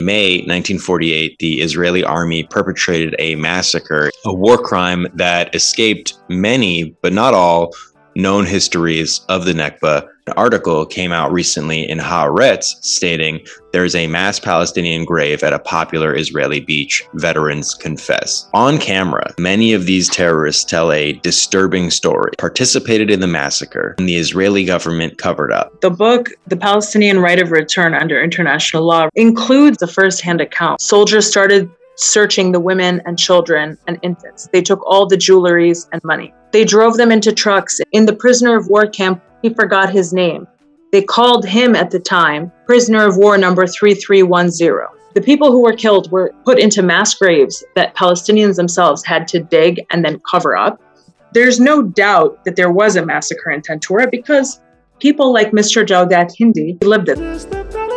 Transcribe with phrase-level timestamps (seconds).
[0.00, 7.12] May 1948, the Israeli army perpetrated a massacre, a war crime that escaped many, but
[7.12, 7.74] not all,
[8.14, 10.08] known histories of the Nakba.
[10.28, 15.58] An article came out recently in Haaretz stating there's a mass Palestinian grave at a
[15.58, 18.46] popular Israeli beach, veterans confess.
[18.52, 24.06] On camera, many of these terrorists tell a disturbing story, participated in the massacre, and
[24.06, 25.80] the Israeli government covered up.
[25.80, 30.82] The book, The Palestinian Right of Return Under International Law, includes a first hand account.
[30.82, 34.46] Soldiers started searching the women and children and infants.
[34.52, 36.34] They took all the jewelries and money.
[36.52, 37.80] They drove them into trucks.
[37.92, 40.46] In the prisoner of war camp, he forgot his name.
[40.92, 44.86] They called him at the time prisoner of war number 3310.
[45.14, 49.40] The people who were killed were put into mass graves that Palestinians themselves had to
[49.42, 50.80] dig and then cover up.
[51.32, 54.60] There's no doubt that there was a massacre in Tantura because
[54.98, 55.84] people like Mr.
[55.84, 57.87] Jawdat Hindi lived it.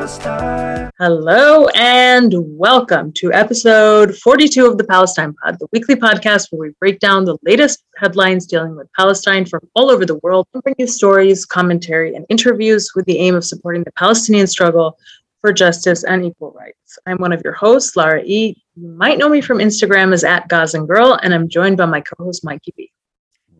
[0.00, 6.74] Hello and welcome to episode 42 of the Palestine Pod, the weekly podcast where we
[6.80, 10.74] break down the latest headlines dealing with Palestine from all over the world and bring
[10.78, 14.98] you stories, commentary, and interviews with the aim of supporting the Palestinian struggle
[15.42, 16.98] for justice and equal rights.
[17.04, 18.56] I'm one of your hosts, Lara E.
[18.76, 22.00] You might know me from Instagram as at Gazan Girl, and I'm joined by my
[22.00, 22.90] co-host Mikey B.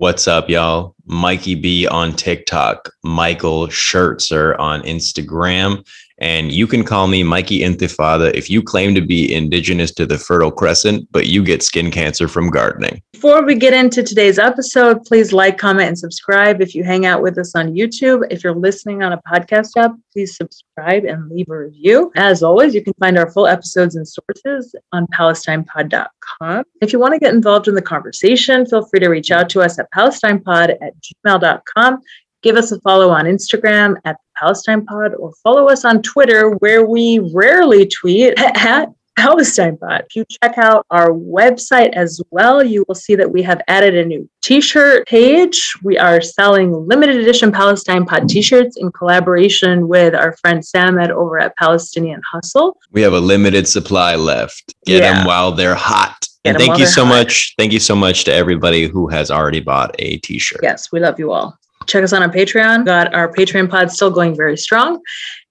[0.01, 0.95] What's up, y'all?
[1.05, 5.87] Mikey B on TikTok, Michael Schertzer on Instagram,
[6.21, 10.19] and you can call me Mikey Intifada if you claim to be indigenous to the
[10.19, 13.03] Fertile Crescent, but you get skin cancer from gardening.
[13.13, 17.23] Before we get into today's episode, please like, comment, and subscribe if you hang out
[17.23, 18.27] with us on YouTube.
[18.31, 22.13] If you're listening on a podcast app, please subscribe and leave a review.
[22.17, 26.65] As always, you can find our full episodes and sources on PalestinePod.com.
[26.81, 29.61] If you want to get involved in the conversation, feel free to reach out to
[29.63, 30.95] us at PalestinePod at
[31.27, 32.01] gmail.com.
[32.43, 36.87] Give us a follow on Instagram at Palestine Pod or follow us on Twitter where
[36.87, 40.05] we rarely tweet at Palestine Pod.
[40.09, 43.95] If you check out our website as well, you will see that we have added
[43.95, 45.75] a new t shirt page.
[45.83, 51.11] We are selling limited edition Palestine Pod t shirts in collaboration with our friend Samed
[51.11, 52.79] over at Palestinian Hustle.
[52.93, 54.75] We have a limited supply left.
[54.87, 55.19] Get yeah.
[55.19, 56.27] them while they're hot.
[56.45, 57.11] Get and thank you so hot.
[57.11, 57.55] much.
[57.59, 60.61] Thank you so much to everybody who has already bought a t shirt.
[60.63, 62.85] Yes, we love you all check us out on Patreon.
[62.85, 65.01] Got our Patreon pod still going very strong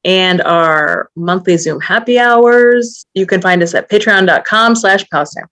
[0.04, 3.06] and our monthly Zoom happy hours.
[3.14, 5.46] You can find us at patreon.com slash Palestine.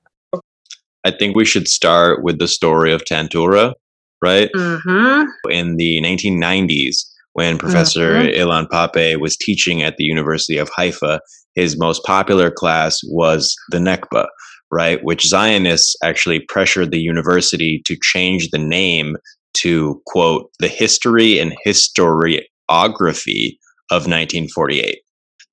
[1.03, 3.73] I think we should start with the story of Tantura,
[4.21, 4.49] right?
[4.55, 5.49] Mm-hmm.
[5.49, 6.97] In the 1990s,
[7.33, 8.39] when Professor mm-hmm.
[8.39, 11.21] Ilan Pappé was teaching at the University of Haifa,
[11.55, 14.27] his most popular class was the Nakba,
[14.71, 14.99] right?
[15.03, 19.17] Which Zionists actually pressured the university to change the name
[19.61, 23.57] to quote the history and historiography
[23.89, 24.99] of 1948.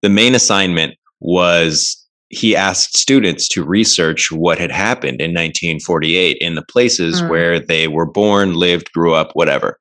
[0.03, 6.55] The main assignment was he asked students to research what had happened in 1948 in
[6.55, 7.29] the places mm.
[7.29, 9.79] where they were born, lived, grew up, whatever.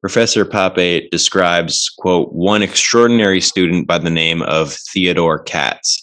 [0.00, 6.02] Professor Pappé describes, quote, one extraordinary student by the name of Theodore Katz.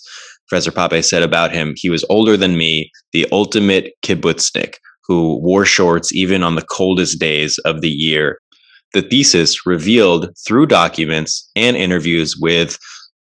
[0.49, 4.75] Professor Pappé said about him, he was older than me, the ultimate kibbutznik,
[5.05, 8.39] who wore shorts even on the coldest days of the year.
[8.93, 12.77] The thesis revealed through documents and interviews with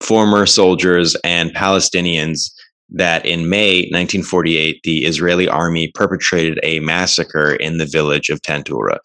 [0.02, 2.52] former soldiers and Palestinians
[2.90, 8.98] that in May 1948, the Israeli army perpetrated a massacre in the village of Tantura,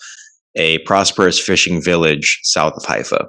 [0.56, 3.26] a prosperous fishing village south of Haifa.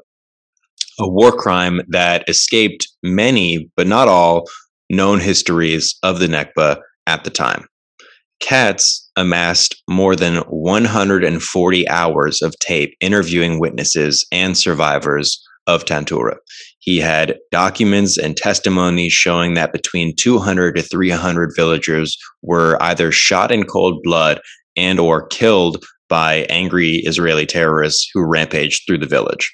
[0.99, 4.45] A war crime that escaped many, but not all,
[4.89, 7.67] known histories of the Nakba at the time.
[8.39, 16.35] Katz amassed more than 140 hours of tape interviewing witnesses and survivors of Tantura.
[16.79, 23.51] He had documents and testimonies showing that between 200 to 300 villagers were either shot
[23.51, 24.39] in cold blood
[24.77, 29.53] and or killed by angry Israeli terrorists who rampaged through the village.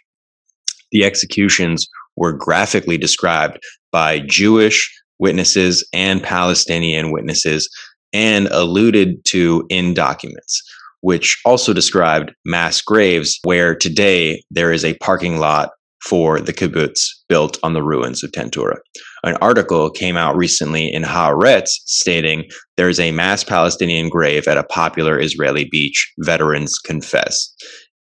[0.92, 3.58] The executions were graphically described
[3.92, 7.68] by Jewish witnesses and Palestinian witnesses
[8.14, 10.62] and alluded to in documents,
[11.02, 15.72] which also described mass graves where today there is a parking lot
[16.04, 17.00] for the kibbutz
[17.30, 18.76] built on the ruins of Tantura.
[19.24, 22.44] An article came out recently in Haaretz stating
[22.76, 27.54] there is a mass Palestinian grave at a popular Israeli beach, veterans confess.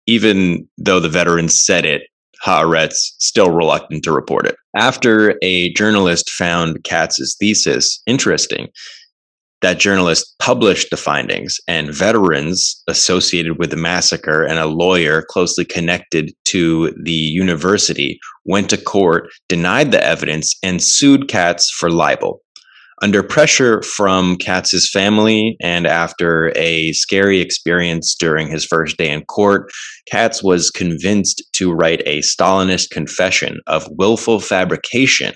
[0.06, 2.02] Even though the veterans said it,
[2.44, 4.56] Haaretz still reluctant to report it.
[4.74, 8.68] After a journalist found Katz's thesis interesting,
[9.62, 15.66] That journalist published the findings, and veterans associated with the massacre and a lawyer closely
[15.66, 22.40] connected to the university went to court, denied the evidence, and sued Katz for libel.
[23.02, 29.24] Under pressure from Katz's family and after a scary experience during his first day in
[29.24, 29.70] court,
[30.10, 35.34] Katz was convinced to write a Stalinist confession of willful fabrication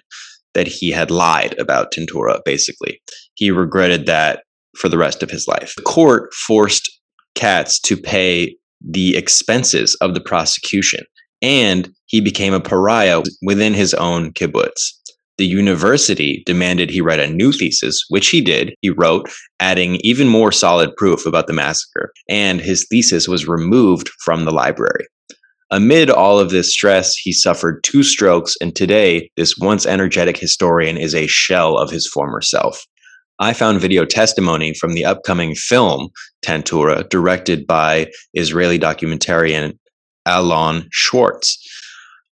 [0.54, 3.00] that he had lied about Tantura, basically.
[3.34, 4.42] He regretted that
[4.76, 5.74] for the rest of his life.
[5.76, 6.90] The court forced
[7.34, 11.04] Katz to pay the expenses of the prosecution,
[11.42, 14.92] and he became a pariah within his own kibbutz.
[15.36, 18.74] The university demanded he write a new thesis, which he did.
[18.82, 19.28] He wrote,
[19.58, 24.52] adding even more solid proof about the massacre, and his thesis was removed from the
[24.52, 25.06] library.
[25.70, 30.96] Amid all of this stress, he suffered two strokes, and today, this once energetic historian
[30.96, 32.84] is a shell of his former self.
[33.40, 36.10] I found video testimony from the upcoming film
[36.44, 39.78] Tantura, directed by Israeli documentarian
[40.26, 41.58] Alon Schwarz.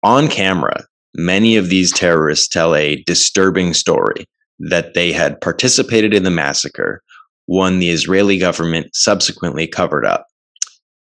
[0.03, 0.85] On camera,
[1.17, 4.25] Many of these terrorists tell a disturbing story
[4.59, 7.03] that they had participated in the massacre,
[7.47, 10.27] one the Israeli government subsequently covered up.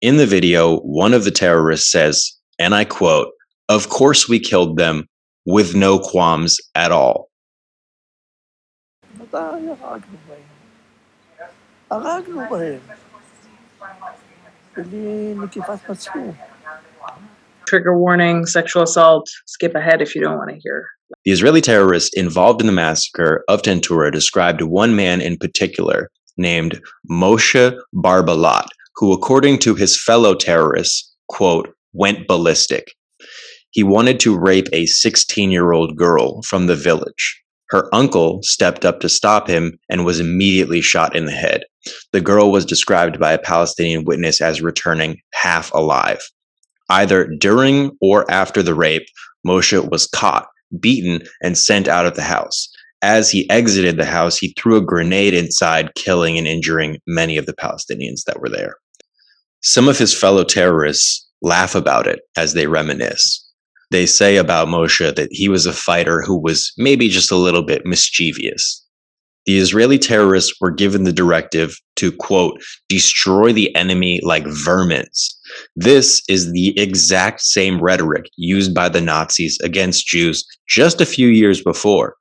[0.04, 3.30] In the video, one of the terrorists says, and I quote,
[3.70, 5.08] Of course we killed them
[5.46, 7.30] with no qualms at all.
[17.66, 19.30] trigger warning, sexual assault.
[19.46, 20.86] Skip ahead if you don't want to hear.
[21.24, 26.82] The Israeli terrorists involved in the massacre of Tantura described one man in particular named
[27.10, 32.94] Moshe Barbalat, who, according to his fellow terrorists, quote, went ballistic.
[33.72, 37.42] He wanted to rape a 16 year old girl from the village.
[37.70, 41.64] Her uncle stepped up to stop him and was immediately shot in the head.
[42.12, 46.22] The girl was described by a Palestinian witness as returning half alive.
[46.90, 49.08] Either during or after the rape,
[49.46, 50.48] Moshe was caught,
[50.80, 52.70] beaten, and sent out of the house.
[53.02, 57.46] As he exited the house, he threw a grenade inside, killing and injuring many of
[57.48, 58.76] the Palestinians that were there.
[59.64, 63.40] Some of his fellow terrorists laugh about it as they reminisce.
[63.92, 67.64] They say about Moshe that he was a fighter who was maybe just a little
[67.64, 68.86] bit mischievous.
[69.46, 75.34] The Israeli terrorists were given the directive to, quote, destroy the enemy like vermins.
[75.76, 81.28] This is the exact same rhetoric used by the Nazis against Jews just a few
[81.28, 82.16] years before.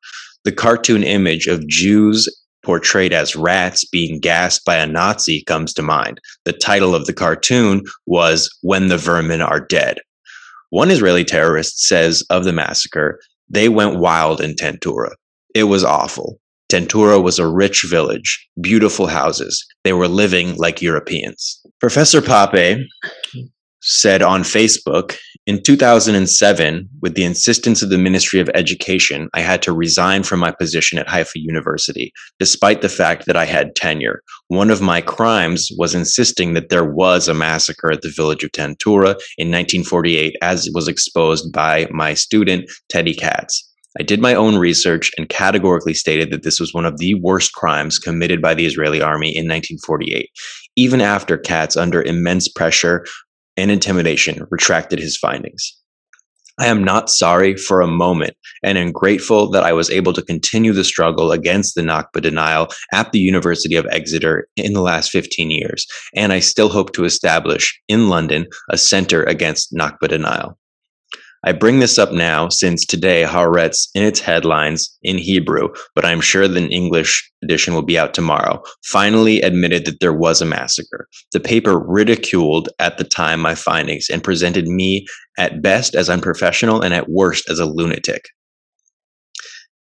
[0.44, 2.29] The cartoon image of Jews
[2.62, 6.20] portrayed as rats being gassed by a Nazi comes to mind.
[6.44, 9.99] The title of the cartoon was When the Vermin Are Dead.
[10.70, 15.11] One Israeli terrorist says of the massacre, they went wild in Tantura.
[15.55, 16.41] It was awful.
[16.70, 19.62] Tantura was a rich village, beautiful houses.
[19.85, 21.61] They were living like Europeans.
[21.81, 22.82] Professor Pappé
[23.82, 29.61] said on Facebook in 2007, with the insistence of the Ministry of Education, I had
[29.62, 34.23] to resign from my position at Haifa University, despite the fact that I had tenure.
[34.46, 38.52] One of my crimes was insisting that there was a massacre at the village of
[38.52, 43.69] Tantura in 1948, as was exposed by my student, Teddy Katz.
[43.99, 47.52] I did my own research and categorically stated that this was one of the worst
[47.55, 50.31] crimes committed by the Israeli army in 1948,
[50.76, 53.05] even after Katz, under immense pressure
[53.57, 55.77] and intimidation, retracted his findings.
[56.59, 60.23] I am not sorry for a moment and am grateful that I was able to
[60.23, 65.11] continue the struggle against the Nakba denial at the University of Exeter in the last
[65.11, 70.59] 15 years, and I still hope to establish in London a center against Nakba denial.
[71.44, 76.20] I bring this up now since today Haaretz in its headlines in Hebrew, but I'm
[76.20, 81.08] sure the English edition will be out tomorrow, finally admitted that there was a massacre.
[81.32, 85.05] The paper ridiculed at the time my findings and presented me
[85.37, 88.29] at best as unprofessional and at worst as a lunatic.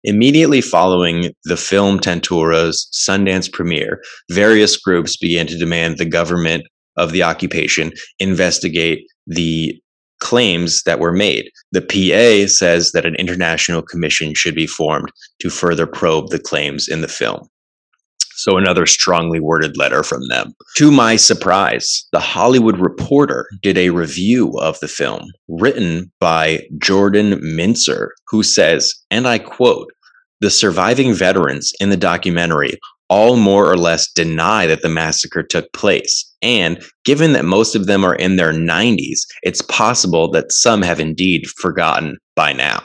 [0.04, 4.00] Immediately following the film Tantura's Sundance premiere,
[4.30, 9.80] various groups began to demand the government of the occupation investigate the
[10.20, 11.50] claims that were made.
[11.72, 16.88] The PA says that an international commission should be formed to further probe the claims
[16.88, 17.48] in the film.
[18.34, 20.54] So, another strongly worded letter from them.
[20.76, 27.40] To my surprise, The Hollywood Reporter did a review of the film written by Jordan
[27.40, 29.90] Mintzer, who says, and I quote,
[30.40, 35.72] the surviving veterans in the documentary all more or less deny that the massacre took
[35.72, 36.27] place.
[36.42, 41.00] And given that most of them are in their 90s, it's possible that some have
[41.00, 42.82] indeed forgotten by now.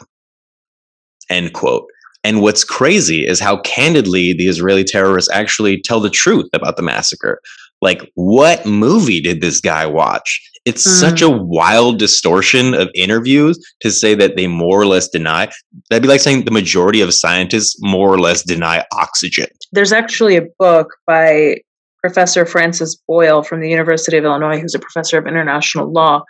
[1.30, 1.86] End quote.
[2.24, 6.84] And what's crazy is how candidly the Israeli terrorists actually tell the truth about the
[6.84, 7.40] massacre.
[7.82, 10.40] Like, what movie did this guy watch?
[10.66, 11.00] It's mm.
[11.00, 15.50] such a wild distortion of interviews to say that they more or less deny.
[15.90, 19.48] That'd be like saying the majority of scientists more or less deny oxygen.
[19.74, 21.58] There's actually a book by
[22.04, 26.24] Professor Francis Boyle from the University of Illinois, who's a professor of international law,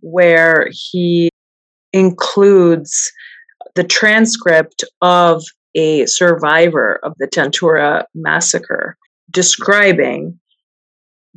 [0.00, 1.30] where he
[1.92, 3.10] includes
[3.74, 5.42] the transcript of
[5.74, 8.96] a survivor of the Tantura massacre
[9.30, 10.38] describing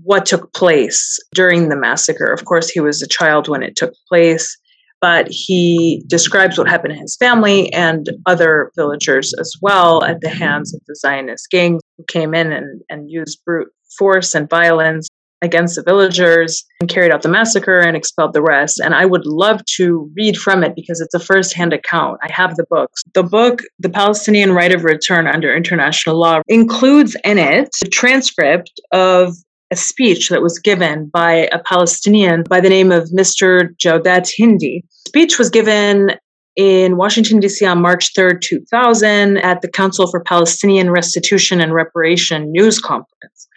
[0.03, 2.31] what took place during the massacre.
[2.31, 4.55] Of course, he was a child when it took place,
[5.01, 10.29] but he describes what happened to his family and other villagers as well at the
[10.29, 15.07] hands of the Zionist gangs who came in and, and used brute force and violence
[15.41, 18.79] against the villagers and carried out the massacre and expelled the rest.
[18.79, 22.19] And I would love to read from it because it's a first-hand account.
[22.21, 23.03] I have the books.
[23.13, 28.71] The book, The Palestinian Right of Return Under International Law, includes in it a transcript
[28.91, 29.33] of
[29.71, 33.75] a speech that was given by a Palestinian by the name of Mr.
[33.77, 34.83] Jawdat Hindi.
[35.07, 36.11] Speech was given
[36.55, 37.65] in Washington, D.C.
[37.65, 43.47] on March 3rd, 2000, at the Council for Palestinian Restitution and Reparation news conference.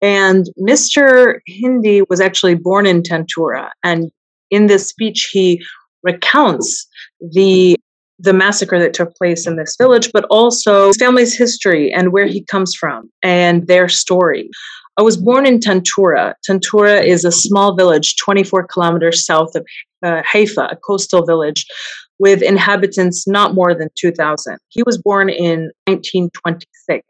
[0.00, 1.40] And Mr.
[1.46, 3.70] Hindi was actually born in Tantura.
[3.84, 4.10] And
[4.50, 5.62] in this speech, he
[6.02, 6.86] recounts
[7.20, 7.76] the
[8.22, 12.26] the massacre that took place in this village, but also his family's history and where
[12.26, 14.50] he comes from and their story.
[14.96, 16.34] I was born in Tantura.
[16.48, 19.66] Tantura is a small village 24 kilometers south of
[20.02, 21.66] uh, Haifa, a coastal village
[22.18, 24.58] with inhabitants not more than 2,000.
[24.68, 27.06] He was born in 1926.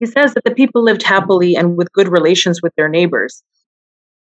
[0.00, 3.42] He says that the people lived happily and with good relations with their neighbors.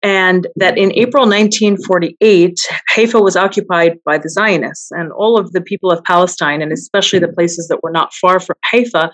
[0.03, 2.59] And that in April 1948,
[2.89, 7.17] Haifa was occupied by the Zionists, and all of the people of Palestine, and especially
[7.17, 9.11] the places that were not far from Haifa,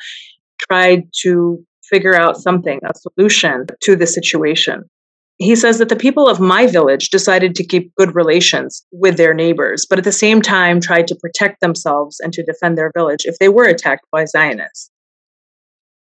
[0.59, 4.83] tried to figure out something, a solution to the situation.
[5.37, 9.33] He says that the people of my village decided to keep good relations with their
[9.33, 13.25] neighbors, but at the same time tried to protect themselves and to defend their village
[13.25, 14.91] if they were attacked by Zionists.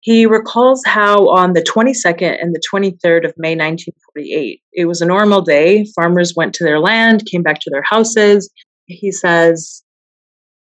[0.01, 5.07] He recalls how on the 22nd and the 23rd of May 1948, it was a
[5.07, 5.85] normal day.
[5.97, 8.49] Farmers went to their land, came back to their houses.
[8.87, 9.83] He says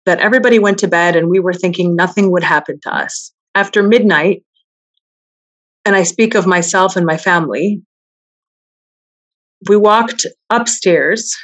[0.06, 3.32] that everybody went to bed and we were thinking nothing would happen to us.
[3.56, 4.44] After midnight,
[5.86, 7.82] and I speak of myself and my family,
[9.70, 11.36] we walked upstairs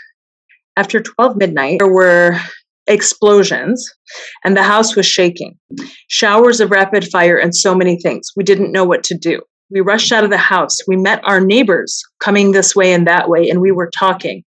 [0.76, 1.80] after 12 midnight.
[1.80, 2.40] There were
[2.88, 3.94] explosions
[4.44, 5.58] and the house was shaking.
[6.08, 8.32] Showers of rapid fire and so many things.
[8.36, 9.42] We didn't know what to do.
[9.70, 10.78] We rushed out of the house.
[10.88, 14.44] We met our neighbors coming this way and that way, and we were talking.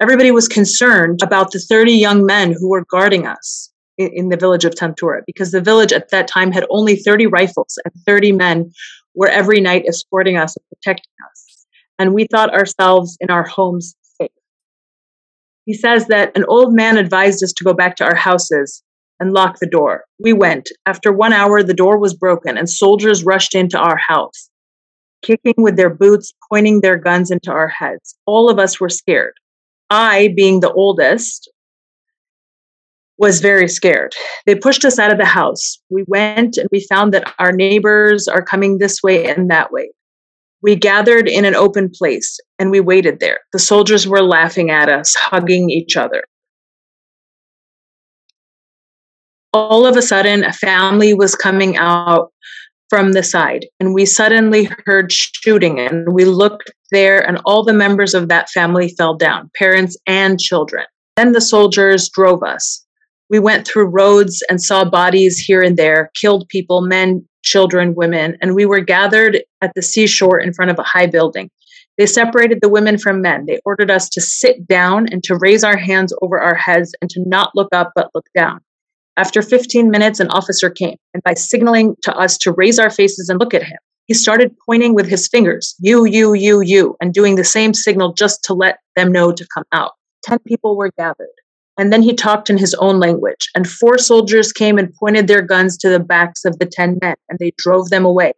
[0.00, 4.36] Everybody was concerned about the 30 young men who were guarding us in, in the
[4.36, 8.32] village of Tantura because the village at that time had only 30 rifles and 30
[8.32, 8.72] men
[9.14, 11.66] were every night escorting us and protecting us.
[11.98, 14.30] And we thought ourselves in our homes safe.
[15.64, 18.82] he says that an old man advised us to go back to our houses
[19.20, 20.04] and lock the door.
[20.18, 20.70] We went.
[20.86, 24.50] After one hour, the door was broken and soldiers rushed into our house,
[25.22, 28.16] kicking with their boots, pointing their guns into our heads.
[28.26, 29.34] All of us were scared.
[29.90, 31.48] I, being the oldest,
[33.18, 34.14] was very scared.
[34.46, 35.78] They pushed us out of the house.
[35.90, 39.90] We went and we found that our neighbors are coming this way and that way.
[40.62, 43.40] We gathered in an open place and we waited there.
[43.52, 46.24] The soldiers were laughing at us, hugging each other.
[49.52, 52.32] All of a sudden, a family was coming out
[52.90, 55.78] from the side, and we suddenly heard shooting.
[55.78, 60.40] And we looked there, and all the members of that family fell down parents and
[60.40, 60.84] children.
[61.16, 62.83] Then the soldiers drove us.
[63.30, 68.36] We went through roads and saw bodies here and there, killed people, men, children, women,
[68.40, 71.50] and we were gathered at the seashore in front of a high building.
[71.96, 73.46] They separated the women from men.
[73.46, 77.08] They ordered us to sit down and to raise our hands over our heads and
[77.10, 78.60] to not look up but look down.
[79.16, 83.28] After 15 minutes, an officer came, and by signaling to us to raise our faces
[83.28, 87.14] and look at him, he started pointing with his fingers, you, you, you, you, and
[87.14, 89.92] doing the same signal just to let them know to come out.
[90.24, 91.28] Ten people were gathered.
[91.76, 93.48] And then he talked in his own language.
[93.54, 97.16] And four soldiers came and pointed their guns to the backs of the 10 men,
[97.28, 98.32] and they drove them away.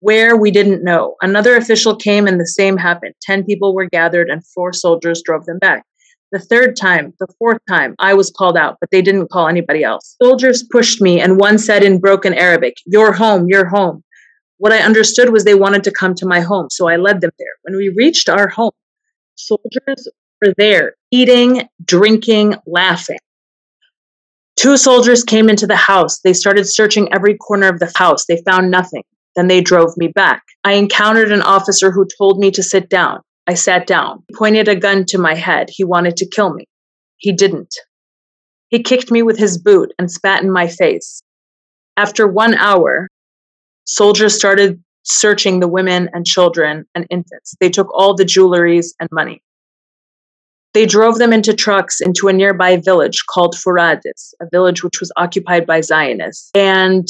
[0.00, 1.16] Where we didn't know.
[1.22, 3.14] Another official came, and the same happened.
[3.22, 5.84] 10 people were gathered, and four soldiers drove them back.
[6.32, 9.84] The third time, the fourth time, I was called out, but they didn't call anybody
[9.84, 10.16] else.
[10.22, 14.02] Soldiers pushed me, and one said in broken Arabic, You're home, you're home.
[14.56, 17.32] What I understood was they wanted to come to my home, so I led them
[17.38, 17.54] there.
[17.62, 18.72] When we reached our home,
[19.34, 20.08] soldiers
[20.56, 23.18] there eating, drinking, laughing.
[24.56, 26.20] Two soldiers came into the house.
[26.20, 28.26] They started searching every corner of the house.
[28.26, 29.02] They found nothing.
[29.34, 30.42] Then they drove me back.
[30.64, 33.20] I encountered an officer who told me to sit down.
[33.46, 34.22] I sat down.
[34.28, 35.68] He pointed a gun to my head.
[35.70, 36.66] He wanted to kill me.
[37.16, 37.74] He didn't.
[38.68, 41.22] He kicked me with his boot and spat in my face.
[41.96, 43.08] After one hour,
[43.84, 47.54] soldiers started searching the women and children and infants.
[47.60, 49.42] They took all the jewelries and money.
[50.74, 55.12] They drove them into trucks into a nearby village called Furadis, a village which was
[55.16, 56.50] occupied by Zionists.
[56.54, 57.06] And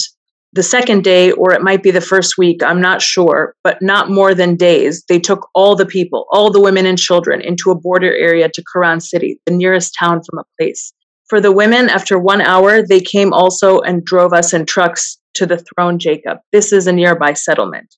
[0.55, 4.11] the second day, or it might be the first week, I'm not sure, but not
[4.11, 7.75] more than days, they took all the people, all the women and children, into a
[7.79, 10.93] border area to Quran City, the nearest town from a place.
[11.29, 15.47] For the women, after one hour, they came also and drove us in trucks to
[15.47, 16.39] Zichron Jacob.
[16.53, 17.97] This is a nearby settlement.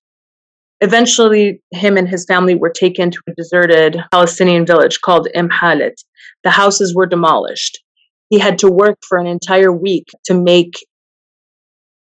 [0.85, 5.95] Eventually, him and his family were taken to a deserted Palestinian village called Imhalit.
[6.43, 7.83] The houses were demolished.
[8.29, 10.75] He had to work for an entire week to make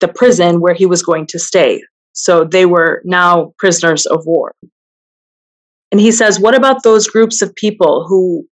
[0.02, 1.82] the prison where he was going to stay.
[2.12, 4.54] So they were now prisoners of war.
[5.94, 8.46] And he says, What about those groups of people who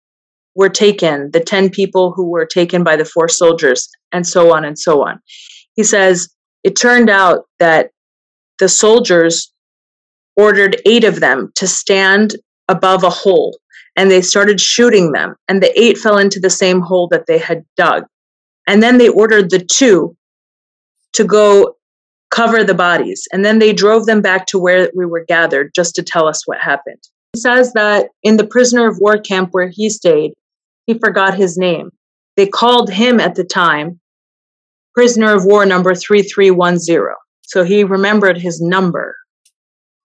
[0.55, 4.67] were taken, the 10 people who were taken by the four soldiers, and so on
[4.67, 5.21] and so on.
[5.73, 6.29] He says,
[6.65, 7.93] It turned out that
[8.59, 9.51] the soldiers
[10.39, 12.37] ordered eight of them to stand
[12.69, 13.59] above a hole
[13.97, 17.37] and they started shooting them, and the eight fell into the same hole that they
[17.37, 18.05] had dug.
[18.69, 20.17] And then they ordered the two
[21.15, 21.75] to go
[22.31, 25.97] cover the bodies, and then they drove them back to where we were gathered just
[25.97, 27.01] to tell us what happened.
[27.33, 30.33] He says that in the prisoner of war camp where he stayed,
[30.87, 31.91] he forgot his name.
[32.37, 33.99] They called him at the time
[34.95, 37.15] prisoner of war number 3310.
[37.43, 39.17] So he remembered his number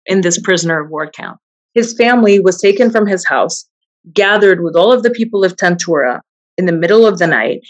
[0.05, 1.37] in this prisoner of war camp.
[1.73, 3.67] His family was taken from his house,
[4.13, 6.19] gathered with all of the people of Tantura
[6.57, 7.61] in the middle of the night.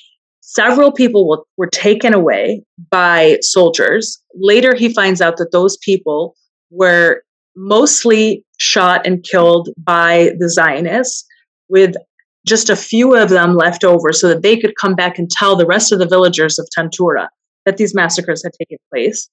[0.42, 4.22] Several people were, taken away by soldiers.
[4.36, 6.36] Later, he finds out that those people
[6.70, 7.24] were
[7.56, 11.26] mostly shot and killed by the Zionists,
[11.70, 11.96] with
[12.46, 15.56] just a few of them left over so that they could come back and tell
[15.56, 17.30] the rest of the villagers of Tantura
[17.66, 19.30] that these massacres had taken place.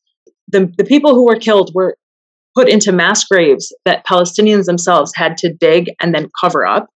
[0.49, 1.97] The, the people who were killed were
[2.55, 6.89] put into mass graves that Palestinians themselves had to dig and then cover up.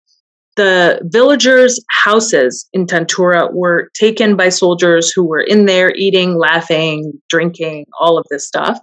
[0.57, 7.13] The villagers' houses in Tantura were taken by soldiers who were in there eating, laughing,
[7.29, 8.79] drinking, all of this stuff.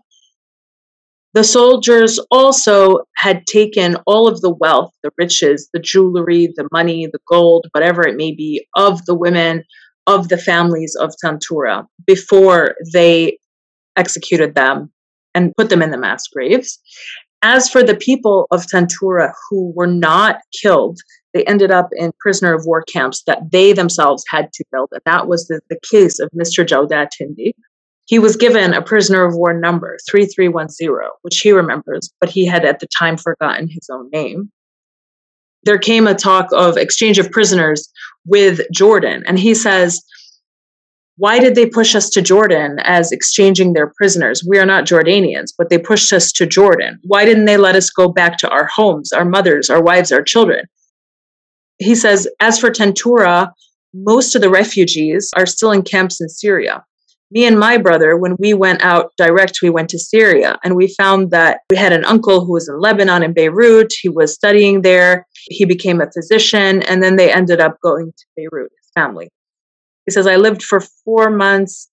[1.35, 7.05] The soldiers also had taken all of the wealth, the riches, the jewelry, the money,
[7.05, 9.63] the gold, whatever it may be, of the women,
[10.07, 13.37] of the families of Tantura before they
[13.95, 14.91] executed them
[15.35, 16.79] and put them in the mass graves.
[17.41, 20.99] As for the people of Tantura who were not killed,
[21.33, 24.89] they ended up in prisoner of war camps that they themselves had to build.
[24.91, 26.65] And that was the, the case of Mr.
[26.65, 27.55] Jawdat Hindi,
[28.09, 32.65] he was given a prisoner of war number 3310, which he remembers, but he had
[32.65, 34.51] at the time forgotten his own name.
[35.63, 37.87] There came a talk of exchange of prisoners
[38.25, 40.01] with Jordan, and he says,
[41.19, 44.43] why did they push us to Jordan as exchanging their prisoners?
[44.47, 46.99] We are not Jordanians, but they pushed us to Jordan.
[47.03, 50.23] Why didn't they let us go back to our homes, our mothers, our wives, our
[50.23, 50.65] children?
[51.77, 53.51] He says, as for Tantura,
[53.93, 56.83] most of the refugees are still in camps in Syria
[57.31, 60.93] me and my brother, when we went out direct, we went to Syria and we
[60.95, 63.93] found that we had an uncle who was in Lebanon in Beirut.
[64.01, 65.27] He was studying there.
[65.49, 69.29] He became a physician and then they ended up going to Beirut, his family.
[70.09, 71.87] He says, I lived for four months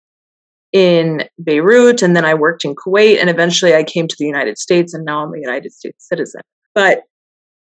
[0.72, 4.56] in Beirut and then I worked in Kuwait and eventually I came to the United
[4.56, 6.40] States and now I'm a United States citizen.
[6.74, 7.02] But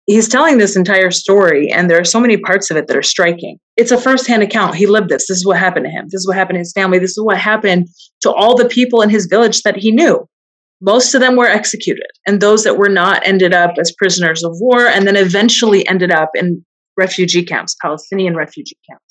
[0.08, 3.02] he's telling this entire story and there are so many parts of it that are
[3.02, 3.60] striking.
[3.78, 4.76] It's a first-hand account.
[4.76, 5.30] He lived this.
[5.30, 6.08] This is what happened to him.
[6.12, 7.00] This is what happened to his family.
[7.00, 7.88] This is what happened
[8.24, 10.28] to all the people in his village that he knew.
[10.82, 14.52] Most of them were executed and those that were not ended up as prisoners of
[14.56, 16.66] war and then eventually ended up in
[16.98, 19.11] refugee camps palestinian refugee camps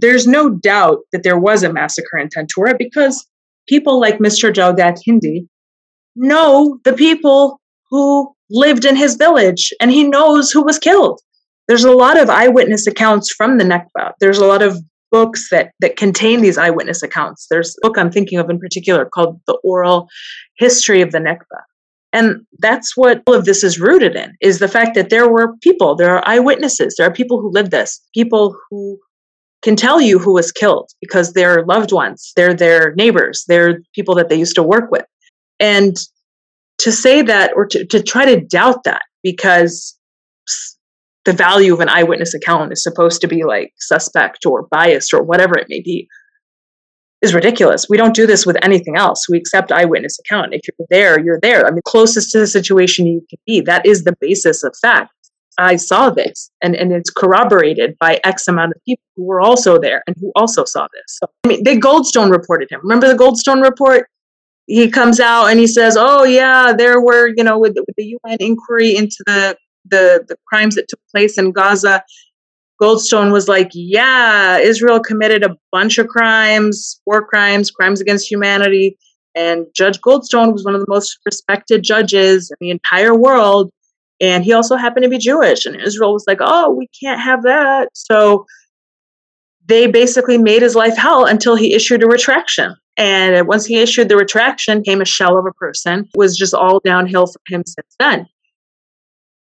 [0.00, 3.26] there's no doubt that there was a massacre in tantura because
[3.68, 5.46] people like mr jawdat hindi
[6.16, 7.60] know the people
[7.90, 11.20] who lived in his village and he knows who was killed.
[11.68, 14.12] There's a lot of eyewitness accounts from the Nakba.
[14.20, 14.78] There's a lot of
[15.12, 17.46] books that that contain these eyewitness accounts.
[17.50, 20.08] There's a book I'm thinking of in particular called The Oral
[20.58, 21.62] History of the Nakba.
[22.12, 25.56] And that's what all of this is rooted in is the fact that there were
[25.62, 28.98] people, there are eyewitnesses, there are people who lived this, people who
[29.62, 34.14] can tell you who was killed because they're loved ones, they're their neighbors, they're people
[34.14, 35.04] that they used to work with.
[35.58, 35.96] And
[36.78, 39.98] to say that or to, to try to doubt that because
[41.26, 45.22] the value of an eyewitness account is supposed to be like suspect or biased or
[45.22, 46.08] whatever it may be
[47.20, 47.86] is ridiculous.
[47.90, 49.28] We don't do this with anything else.
[49.28, 50.54] We accept eyewitness account.
[50.54, 51.66] If you're there, you're there.
[51.66, 53.60] I mean, closest to the situation you can be.
[53.60, 55.12] That is the basis of fact.
[55.60, 59.78] I saw this and, and it's corroborated by X amount of people who were also
[59.78, 61.18] there and who also saw this.
[61.18, 62.80] So, I mean, the Goldstone reported him.
[62.82, 64.08] Remember the Goldstone report?
[64.66, 68.16] He comes out and he says, oh, yeah, there were, you know, with, with the
[68.24, 72.02] UN inquiry into the, the, the crimes that took place in Gaza,
[72.80, 78.96] Goldstone was like, yeah, Israel committed a bunch of crimes, war crimes, crimes against humanity.
[79.34, 83.70] And Judge Goldstone was one of the most respected judges in the entire world.
[84.20, 85.64] And he also happened to be Jewish.
[85.64, 87.88] And Israel was like, oh, we can't have that.
[87.94, 88.46] So
[89.66, 92.74] they basically made his life hell until he issued a retraction.
[92.96, 96.06] And once he issued the retraction, came a shell of a person.
[96.14, 98.26] Was just all downhill for him since then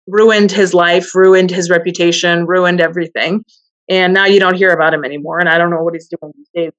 [0.09, 3.45] ruined his life, ruined his reputation, ruined everything.
[3.89, 5.39] And now you don't hear about him anymore.
[5.39, 6.73] And I don't know what he's doing these days.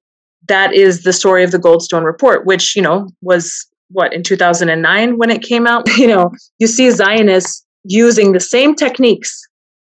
[0.48, 5.18] That is the story of the Goldstone Report, which, you know, was what, in 2009
[5.18, 5.88] when it came out?
[5.96, 9.40] You know, you see Zionists using the same techniques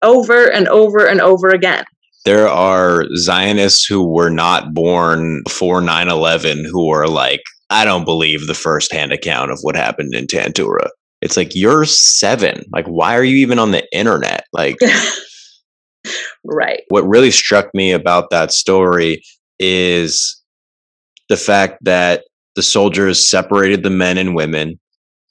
[0.02, 1.84] over and over and over again.
[2.24, 8.04] There are Zionists who were not born before 9 11 who are like, I don't
[8.04, 10.88] believe the firsthand account of what happened in Tantura.
[11.20, 12.64] It's like you're seven.
[12.72, 14.44] Like why are you even on the internet?
[14.52, 14.76] Like
[16.44, 16.82] right.
[16.88, 19.22] what really struck me about that story
[19.58, 20.40] is
[21.28, 22.24] the fact that
[22.56, 24.78] the soldiers separated the men and women.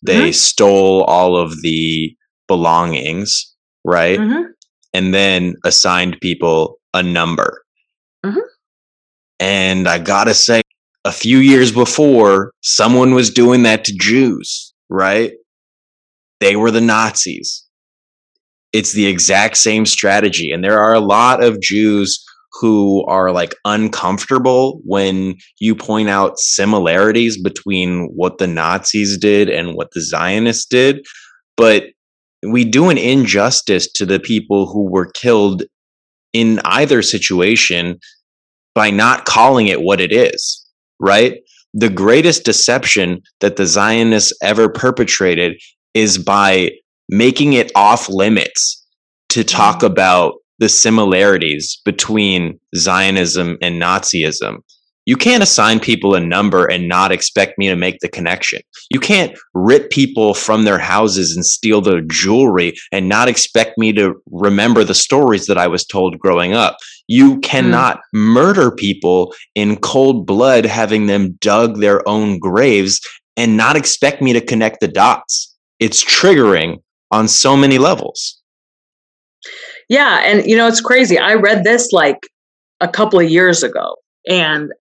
[0.04, 0.32] They mm-hmm.
[0.32, 2.16] stole all of the
[2.54, 4.44] belongings right mm-hmm.
[4.94, 7.64] and then assigned people a number
[8.26, 8.40] mm-hmm.
[9.40, 10.62] and i gotta say
[11.06, 15.32] a few years before someone was doing that to jews right
[16.42, 17.64] they were the Nazis.
[18.74, 20.52] It's the exact same strategy.
[20.52, 22.22] And there are a lot of Jews
[22.60, 29.76] who are like uncomfortable when you point out similarities between what the Nazis did and
[29.76, 31.06] what the Zionists did.
[31.56, 31.86] But
[32.48, 35.64] we do an injustice to the people who were killed
[36.34, 38.00] in either situation
[38.74, 40.66] by not calling it what it is,
[41.00, 41.40] right?
[41.74, 45.62] The greatest deception that the Zionists ever perpetrated
[45.94, 46.72] is by
[47.10, 48.86] making it off limits
[49.30, 49.88] to talk mm-hmm.
[49.88, 54.58] about the similarities between Zionism and Nazism.
[55.12, 58.62] You can't assign people a number and not expect me to make the connection.
[58.90, 63.92] You can't rip people from their houses and steal their jewelry and not expect me
[63.92, 66.78] to remember the stories that I was told growing up.
[67.08, 68.02] You cannot mm.
[68.14, 73.02] murder people in cold blood, having them dug their own graves
[73.36, 76.78] and not expect me to connect the dots it's triggering
[77.12, 78.42] on so many levels.
[79.90, 81.20] Yeah, and you know it's crazy.
[81.20, 82.20] I read this like
[82.80, 83.98] a couple of years ago,
[84.30, 84.72] and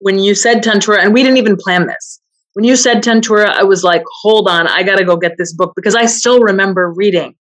[0.00, 2.20] when you said Tantura, and we didn't even plan this.
[2.54, 5.54] When you said Tantura, I was like, "Hold on, I got to go get this
[5.54, 7.34] book," because I still remember reading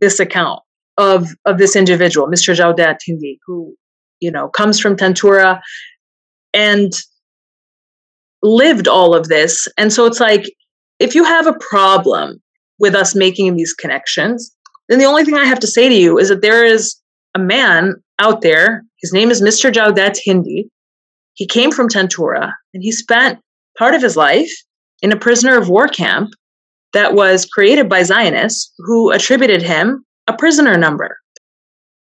[0.00, 0.60] this account
[0.98, 2.54] of of this individual, Mr.
[2.54, 3.74] Jawdat Hindi, who
[4.20, 5.60] you know comes from Tantura
[6.54, 6.92] and
[8.42, 9.68] lived all of this.
[9.78, 10.44] And so it's like,
[10.98, 12.42] if you have a problem
[12.78, 14.54] with us making these connections,
[14.88, 16.96] then the only thing I have to say to you is that there is
[17.34, 18.82] a man out there.
[19.00, 19.72] His name is Mr.
[19.72, 20.68] Jawdat Hindi.
[21.34, 23.40] He came from Tantura and he spent
[23.78, 24.50] part of his life
[25.00, 26.30] in a prisoner of war camp
[26.92, 31.16] that was created by Zionists who attributed him a prisoner number.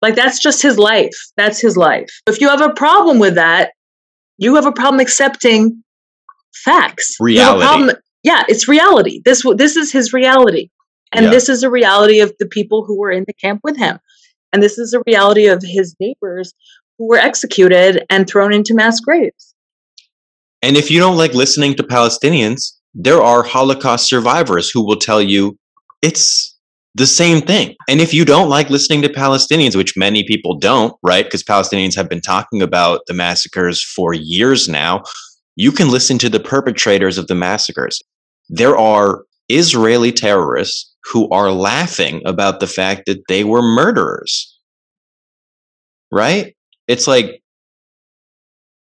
[0.01, 1.15] Like that's just his life.
[1.37, 2.09] That's his life.
[2.27, 3.73] If you have a problem with that,
[4.39, 5.83] you have a problem accepting
[6.65, 7.17] facts.
[7.21, 9.21] Reality yeah, it's reality.
[9.25, 10.69] This this is his reality,
[11.13, 11.31] and yeah.
[11.31, 13.99] this is a reality of the people who were in the camp with him,
[14.53, 16.55] and this is a reality of his neighbors
[17.03, 19.55] who were executed and thrown into mass graves.
[20.63, 25.21] And if you don't like listening to Palestinians, there are Holocaust survivors who will tell
[25.21, 25.59] you
[26.03, 26.57] it's
[26.95, 27.75] the same thing.
[27.89, 31.25] And if you don't like listening to Palestinians, which many people don't, right?
[31.25, 35.03] Because Palestinians have been talking about the massacres for years now,
[35.57, 38.01] you can listen to the perpetrators of the massacres
[38.49, 44.59] there are Israeli terrorists who are laughing about the fact that they were murderers.
[46.13, 46.55] Right?
[46.89, 47.43] It's like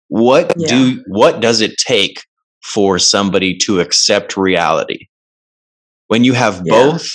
[0.09, 0.69] what yeah.
[0.69, 2.23] do what does it take
[2.63, 5.07] for somebody to accept reality?
[6.09, 6.73] When you have yeah.
[6.73, 7.09] both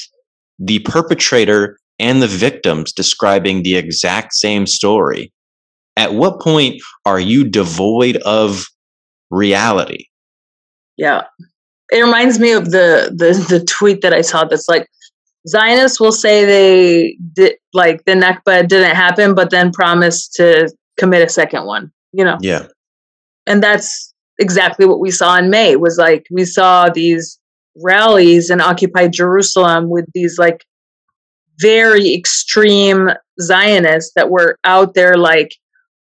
[0.59, 5.31] the perpetrator and the victims describing the exact same story,
[5.95, 8.65] at what point are you devoid of
[9.29, 10.05] reality?
[10.97, 11.23] Yeah
[11.91, 14.87] it reminds me of the, the the tweet that I saw that's like
[15.47, 21.25] Zionists will say they did like the Nakba didn't happen, but then promise to commit
[21.25, 21.91] a second one.
[22.13, 22.37] You know.
[22.41, 22.67] Yeah.
[23.45, 27.39] And that's exactly what we saw in May was like we saw these
[27.83, 30.65] rallies in occupied Jerusalem with these like
[31.59, 35.55] very extreme Zionists that were out there like,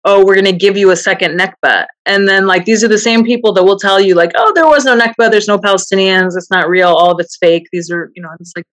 [0.05, 1.85] oh, we're going to give you a second Nakba.
[2.05, 4.67] And then, like, these are the same people that will tell you, like, oh, there
[4.67, 7.67] was no Nakba, there's no Palestinians, it's not real, all of it's fake.
[7.71, 8.65] These are, you know, it's like,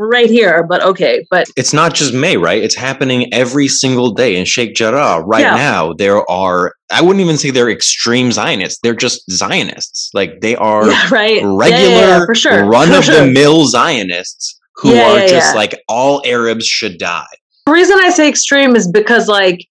[0.00, 1.26] right here, but okay.
[1.30, 2.62] But it's not just May, right?
[2.62, 5.20] It's happening every single day in Sheikh Jarrah.
[5.20, 5.54] Right yeah.
[5.54, 8.80] now, there are, I wouldn't even say they're extreme Zionists.
[8.82, 10.10] They're just Zionists.
[10.14, 11.42] Like, they are yeah, right.
[11.44, 12.64] regular, yeah, sure.
[12.66, 17.26] run of the mill Zionists who are just like, all Arabs should die.
[17.66, 19.66] The reason I say extreme is because, like,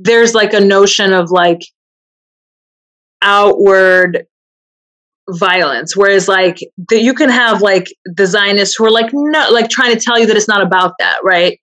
[0.00, 1.60] there's like a notion of like
[3.22, 4.26] outward
[5.38, 9.68] violence whereas like the, you can have like the zionists who are like no like
[9.68, 11.60] trying to tell you that it's not about that right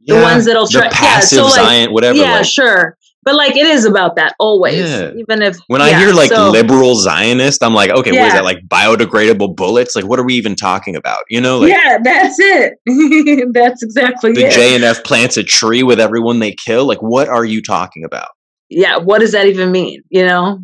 [0.00, 3.56] yeah, the ones that'll try yeah so like Zion, whatever yeah like, sure but like
[3.56, 4.88] it is about that always.
[4.88, 5.10] Yeah.
[5.16, 8.20] Even if when yeah, I hear like so, liberal Zionist, I'm like, okay, yeah.
[8.20, 8.44] what is that?
[8.44, 9.96] Like biodegradable bullets?
[9.96, 11.24] Like what are we even talking about?
[11.28, 11.58] You know?
[11.58, 12.74] Like, yeah, that's it.
[13.52, 16.86] that's exactly the JNF plants a tree with everyone they kill.
[16.86, 18.28] Like what are you talking about?
[18.68, 20.02] Yeah, what does that even mean?
[20.08, 20.60] You know?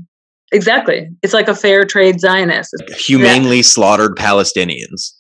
[0.53, 1.09] Exactly.
[1.23, 2.75] It's like a fair trade Zionist.
[2.97, 3.63] Humanely yeah.
[3.63, 5.13] slaughtered Palestinians.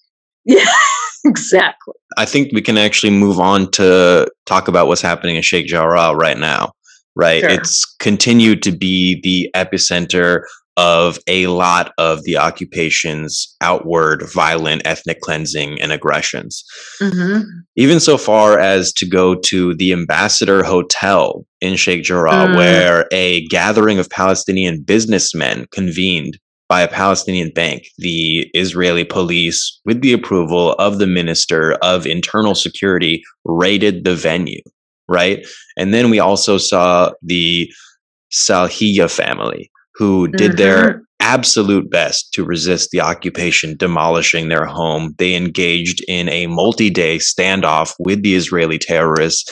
[0.45, 0.65] Yeah,
[1.25, 1.95] exactly.
[2.17, 6.15] I think we can actually move on to talk about what's happening in Sheikh Jarrah
[6.15, 6.73] right now
[7.15, 7.41] right?
[7.41, 7.51] Sure.
[7.51, 10.43] It's continued to be the epicenter
[10.77, 16.65] of a lot of the occupation's outward violent ethnic cleansing and aggressions.
[17.01, 17.43] Mm-hmm.
[17.77, 22.57] Even so far as to go to the Ambassador Hotel in Sheikh Jarrah, mm.
[22.57, 27.85] where a gathering of Palestinian businessmen convened by a Palestinian bank.
[27.99, 34.63] The Israeli police, with the approval of the Minister of Internal Security, raided the venue
[35.09, 35.47] right?
[35.77, 37.71] And then we also saw the
[38.33, 40.57] Salhiya family who did mm-hmm.
[40.57, 45.15] their absolute best to resist the occupation demolishing their home.
[45.19, 49.51] They engaged in a multi day standoff with the Israeli terrorists.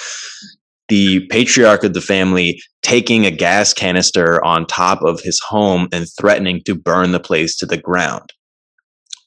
[0.89, 6.07] The patriarch of the family taking a gas canister on top of his home and
[6.19, 8.33] threatening to burn the place to the ground.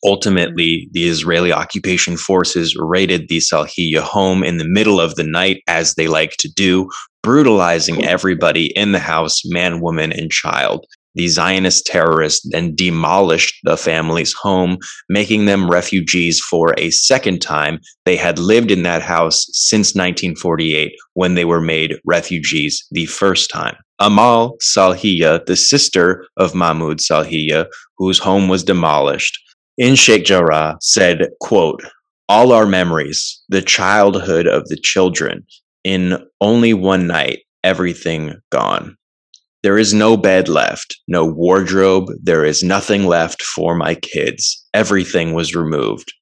[0.06, 5.62] Ultimately, the Israeli occupation forces raided the Salhiya home in the middle of the night,
[5.68, 6.90] as they like to do,
[7.22, 10.86] brutalizing everybody in the house man, woman, and child.
[11.16, 14.78] The Zionist terrorists then demolished the family's home,
[15.10, 17.80] making them refugees for a second time.
[18.06, 23.50] They had lived in that house since 1948 when they were made refugees the first
[23.50, 23.76] time.
[24.00, 29.40] Amal Salhiya, the sister of Mahmoud Salhiya, whose home was demolished,
[29.78, 31.84] in Sheikh Jarrah said, quote,
[32.30, 35.46] all our memories, the childhood of the children,
[35.84, 38.98] in only one night, everything gone.
[39.64, 44.62] There is no bed left, no wardrobe, there is nothing left for my kids.
[44.74, 46.14] Everything was removed.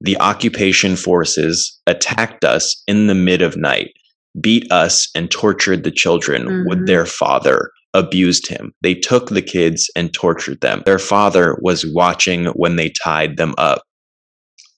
[0.00, 3.90] The occupation forces attacked us in the mid of night,
[4.40, 6.68] beat us and tortured the children mm-hmm.
[6.68, 8.72] with their father, abused him.
[8.82, 10.82] They took the kids and tortured them.
[10.86, 13.82] Their father was watching when they tied them up.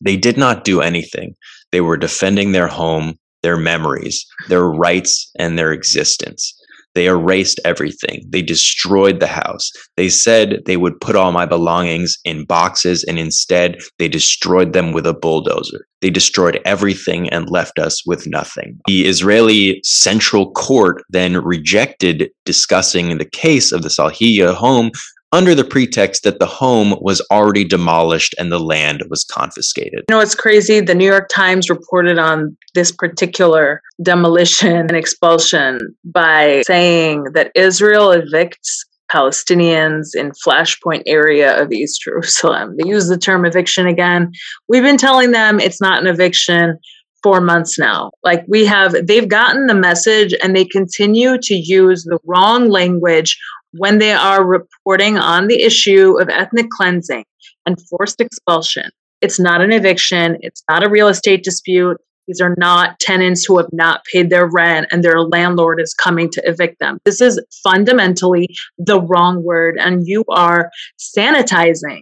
[0.03, 1.35] They did not do anything.
[1.73, 6.55] They were defending their home, their memories, their rights, and their existence.
[6.97, 8.25] They erased everything.
[8.31, 9.71] They destroyed the house.
[9.99, 14.93] They said they would put all my belongings in boxes, and instead, they destroyed them
[14.93, 15.87] with a bulldozer.
[16.01, 18.81] They destroyed everything and left us with nothing.
[18.87, 24.91] The Israeli Central Court then rejected discussing the case of the Salhiya home
[25.33, 30.05] under the pretext that the home was already demolished and the land was confiscated.
[30.09, 30.81] You know, it's crazy.
[30.81, 38.09] The New York Times reported on this particular demolition and expulsion by saying that Israel
[38.09, 42.77] evicts Palestinians in Flashpoint area of East Jerusalem.
[42.77, 44.33] They use the term eviction again.
[44.69, 46.79] We've been telling them it's not an eviction
[47.23, 48.11] for months now.
[48.23, 53.39] Like we have, they've gotten the message and they continue to use the wrong language
[53.79, 57.25] when they are reporting on the issue of ethnic cleansing
[57.65, 58.91] and forced expulsion.
[59.21, 61.99] It's not an eviction, it's not a real estate dispute.
[62.27, 66.29] These are not tenants who have not paid their rent and their landlord is coming
[66.31, 66.99] to evict them.
[67.05, 72.01] This is fundamentally the wrong word, and you are sanitizing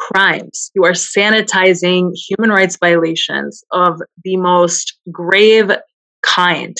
[0.00, 0.70] crimes.
[0.74, 5.72] You are sanitizing human rights violations of the most grave
[6.22, 6.76] kind.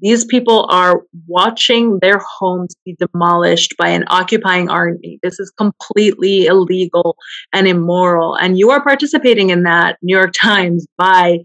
[0.00, 5.18] These people are watching their homes be demolished by an occupying army.
[5.22, 7.16] This is completely illegal
[7.52, 8.34] and immoral.
[8.34, 11.38] And you are participating in that, New York Times, by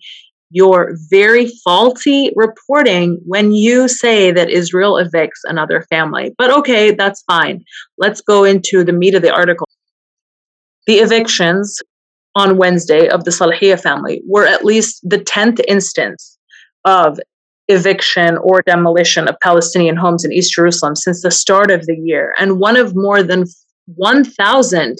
[0.49, 6.35] your very faulty reporting when you say that Israel evicts another family.
[6.37, 7.63] But okay, that's fine.
[7.97, 9.67] Let's go into the meat of the article.
[10.87, 11.79] The evictions
[12.35, 16.37] on Wednesday of the Salhiya family were at least the 10th instance
[16.83, 17.17] of
[17.67, 22.33] eviction or demolition of Palestinian homes in East Jerusalem since the start of the year,
[22.37, 23.45] and one of more than
[23.95, 24.97] 1,000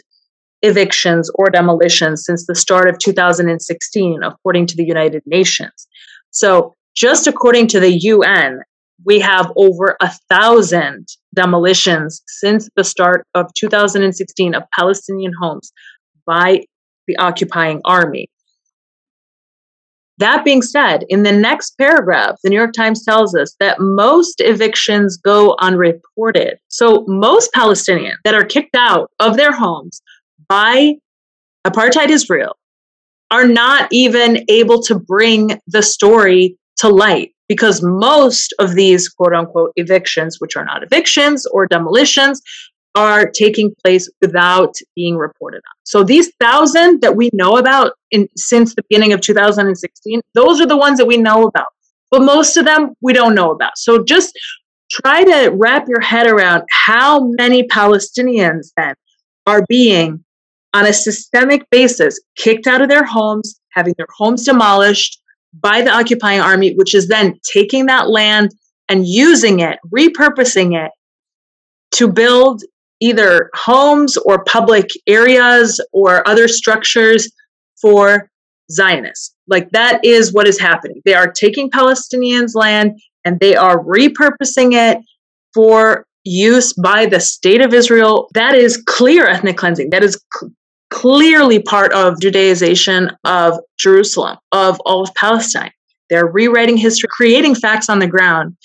[0.62, 5.88] evictions or demolitions since the start of 2016, according to the United Nations.
[6.32, 8.60] So, just according to the UN,
[9.06, 15.72] we have over a thousand demolitions since the start of 2016 of Palestinian homes
[16.26, 16.62] by
[17.08, 18.30] the occupying army.
[20.22, 24.40] That being said, in the next paragraph, the New York Times tells us that most
[24.40, 26.60] evictions go unreported.
[26.68, 30.00] So, most Palestinians that are kicked out of their homes
[30.48, 30.94] by
[31.66, 32.56] apartheid Israel
[33.32, 39.34] are not even able to bring the story to light because most of these quote
[39.34, 42.42] unquote evictions, which are not evictions or demolitions,
[42.96, 45.76] are taking place without being reported on.
[45.84, 50.66] So these thousand that we know about in since the beginning of 2016, those are
[50.66, 51.68] the ones that we know about.
[52.10, 53.78] But most of them we don't know about.
[53.78, 54.38] So just
[54.92, 58.94] try to wrap your head around how many Palestinians then
[59.48, 60.24] are being
[60.74, 65.22] on a systemic basis kicked out of their homes, having their homes demolished
[65.54, 68.52] by the occupying army, which is then taking that land
[68.90, 70.92] and using it, repurposing it
[71.92, 72.64] to build
[73.02, 77.32] either homes or public areas or other structures
[77.82, 78.30] for
[78.72, 79.36] Zionists.
[79.48, 81.02] Like that is what is happening.
[81.04, 85.00] They are taking Palestinians' land and they are repurposing it
[85.54, 88.30] for use by the state of Israel.
[88.34, 89.90] That is clear ethnic cleansing.
[89.90, 90.24] That is
[90.92, 95.72] clearly part of Judaization of Jerusalem, of all of Palestine.
[96.10, 98.56] They're rewriting history, creating facts on the ground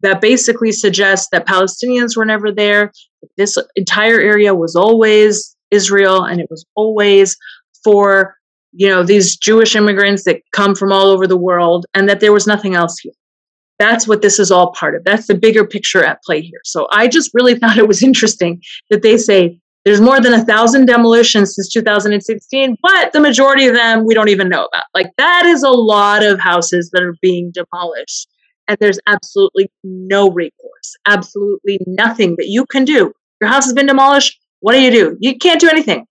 [0.00, 2.92] that basically suggest that Palestinians were never there.
[3.36, 7.36] This entire area was always Israel and it was always
[7.82, 8.36] for
[8.72, 12.32] you know these Jewish immigrants that come from all over the world and that there
[12.32, 13.12] was nothing else here.
[13.78, 15.04] That's what this is all part of.
[15.04, 16.60] That's the bigger picture at play here.
[16.64, 20.44] So I just really thought it was interesting that they say there's more than a
[20.44, 24.84] thousand demolitions since 2016, but the majority of them we don't even know about.
[24.94, 28.28] Like that is a lot of houses that are being demolished.
[28.68, 33.12] And there's absolutely no recourse, absolutely nothing that you can do.
[33.40, 34.38] Your house has been demolished.
[34.60, 35.16] What do you do?
[35.20, 36.06] You can't do anything.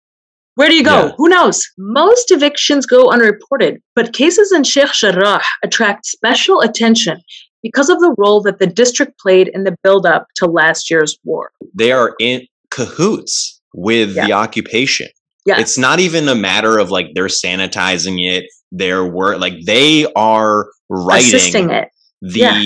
[0.55, 1.07] Where do you go?
[1.07, 1.11] Yeah.
[1.17, 1.67] Who knows?
[1.77, 7.17] Most evictions go unreported, but cases in Sheikh Jarrah attract special attention
[7.61, 11.51] because of the role that the district played in the build-up to last year's war.
[11.77, 14.27] They are in cahoots with yeah.
[14.27, 15.07] the occupation.
[15.45, 15.59] Yeah.
[15.59, 20.69] It's not even a matter of like they're sanitizing it, their work like they are
[20.89, 21.89] writing Assisting it.
[22.21, 22.63] The yeah.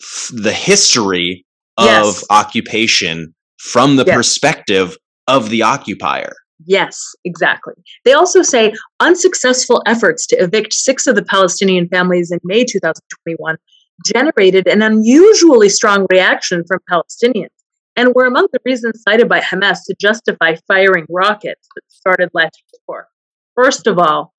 [0.00, 1.44] f- the history
[1.76, 2.24] of yes.
[2.30, 4.16] occupation from the yes.
[4.16, 6.32] perspective of the occupier.
[6.66, 7.74] Yes, exactly.
[8.04, 13.56] They also say unsuccessful efforts to evict six of the Palestinian families in May 2021
[14.04, 17.48] generated an unusually strong reaction from Palestinians
[17.96, 22.62] and were among the reasons cited by Hamas to justify firing rockets that started last
[22.62, 23.08] year's war.
[23.54, 24.32] First of all,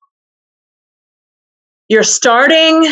[1.88, 2.90] you're starting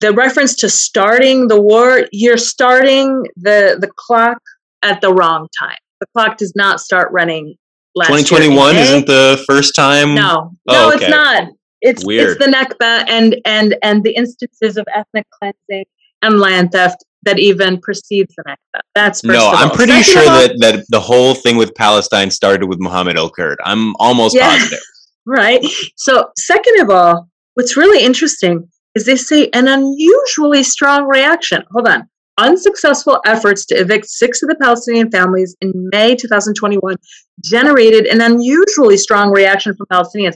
[0.00, 4.38] the reference to starting the war, you're starting the, the clock
[4.82, 5.76] at the wrong time.
[6.00, 7.56] The clock does not start running
[7.94, 10.14] last 2021 isn't the first time?
[10.14, 10.52] No.
[10.66, 11.04] No, oh, okay.
[11.04, 11.48] it's not.
[11.82, 12.36] It's Weird.
[12.36, 15.86] it's the Nakba and and and the instances of ethnic cleansing
[16.22, 18.80] and land theft that even precedes the Nakba.
[18.94, 19.50] That's no.
[19.50, 23.16] I'm pretty Second sure all, that that the whole thing with Palestine started with Muhammad
[23.16, 23.58] al Kurd.
[23.64, 24.80] I'm almost yeah, positive.
[25.26, 25.62] Right.
[25.96, 31.62] So, second of all, what's really interesting is they say an unusually strong reaction.
[31.72, 32.08] Hold on.
[32.38, 36.96] Unsuccessful efforts to evict six of the Palestinian families in May 2021
[37.44, 40.34] generated an unusually strong reaction from Palestinians.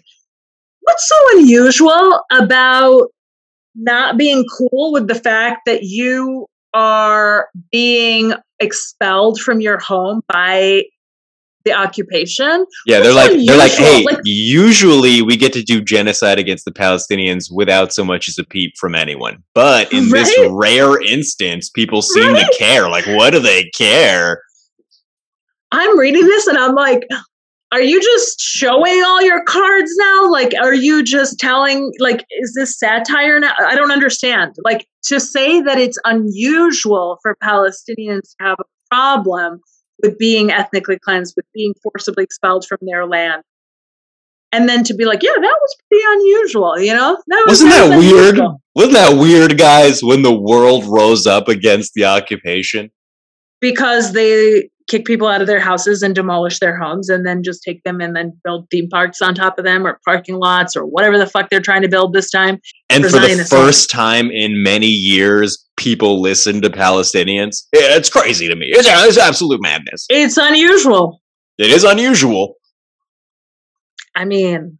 [0.81, 3.09] What's so unusual about
[3.75, 10.83] not being cool with the fact that you are being expelled from your home by
[11.65, 12.67] the occupation.
[12.87, 13.57] Yeah, they're like unusual.
[13.57, 18.05] they're like, hey, like, usually we get to do genocide against the Palestinians without so
[18.05, 19.43] much as a peep from anyone.
[19.55, 20.25] But in right?
[20.25, 22.47] this rare instance, people seem right?
[22.47, 22.89] to care.
[22.89, 24.43] Like, what do they care?
[25.73, 27.07] I'm reading this and I'm like,
[27.73, 30.31] are you just showing all your cards now?
[30.31, 33.53] Like, are you just telling, like, is this satire now?
[33.67, 34.55] I don't understand.
[34.63, 39.61] Like, to say that it's unusual for Palestinians to have a problem
[40.05, 43.43] with being ethnically cleansed, with being forcibly expelled from their land,
[44.53, 47.19] and then to be like, yeah, that was pretty unusual, you know?
[47.27, 48.35] That was, Wasn't that, that weird?
[48.39, 48.61] Unusual.
[48.75, 52.91] Wasn't that weird, guys, when the world rose up against the occupation?
[53.61, 57.63] Because they kick people out of their houses and demolish their homes and then just
[57.63, 60.85] take them and then build theme parks on top of them or parking lots or
[60.85, 62.59] whatever the fuck they're trying to build this time.
[62.91, 67.65] And for, for the first time in many years, people listen to Palestinians.
[67.73, 68.67] It's crazy to me.
[68.69, 70.07] It's, it's absolute madness.
[70.11, 71.21] It's unusual.
[71.59, 72.57] It is unusual.
[74.15, 74.79] I mean,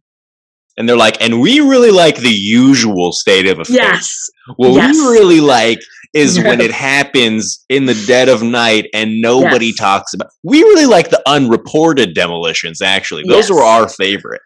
[0.77, 3.77] and they're like, and we really like the usual state of affairs.
[3.77, 4.29] Yes.
[4.57, 4.93] What yes.
[4.93, 5.79] we really like
[6.15, 9.77] is when it happens in the dead of night and nobody yes.
[9.77, 10.29] talks about.
[10.43, 12.81] We really like the unreported demolitions.
[12.81, 13.51] Actually, those yes.
[13.51, 14.41] were our favorite.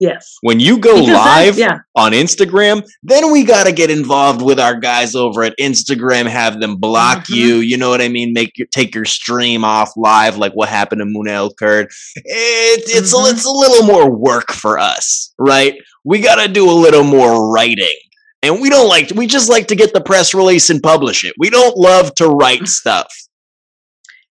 [0.00, 0.38] Yes.
[0.40, 1.80] When you go because live yeah.
[1.94, 6.58] on Instagram, then we got to get involved with our guys over at Instagram, have
[6.58, 7.34] them block mm-hmm.
[7.34, 7.56] you.
[7.56, 8.32] You know what I mean?
[8.32, 11.88] Make your take your stream off live, like what happened to Muna El-Kurd.
[12.16, 13.26] It, it's mm-hmm.
[13.26, 15.74] a, it's a little more work for us, right?
[16.02, 17.98] We got to do a little more writing.
[18.42, 21.34] And we don't like we just like to get the press release and publish it.
[21.38, 22.66] We don't love to write mm-hmm.
[22.66, 23.12] stuff.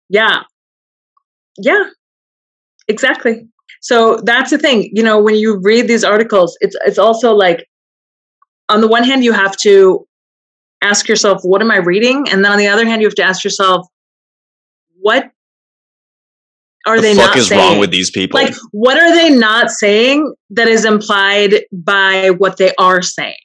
[0.09, 0.43] Yeah.
[1.57, 1.85] Yeah.
[2.87, 3.47] Exactly.
[3.81, 7.65] So that's the thing, you know, when you read these articles, it's it's also like
[8.69, 10.05] on the one hand you have to
[10.81, 12.27] ask yourself what am I reading?
[12.29, 13.87] And then on the other hand you have to ask yourself
[14.99, 15.29] what
[16.85, 17.61] are the they fuck not is saying?
[17.61, 18.39] wrong with these people?
[18.39, 23.35] Like what are they not saying that is implied by what they are saying?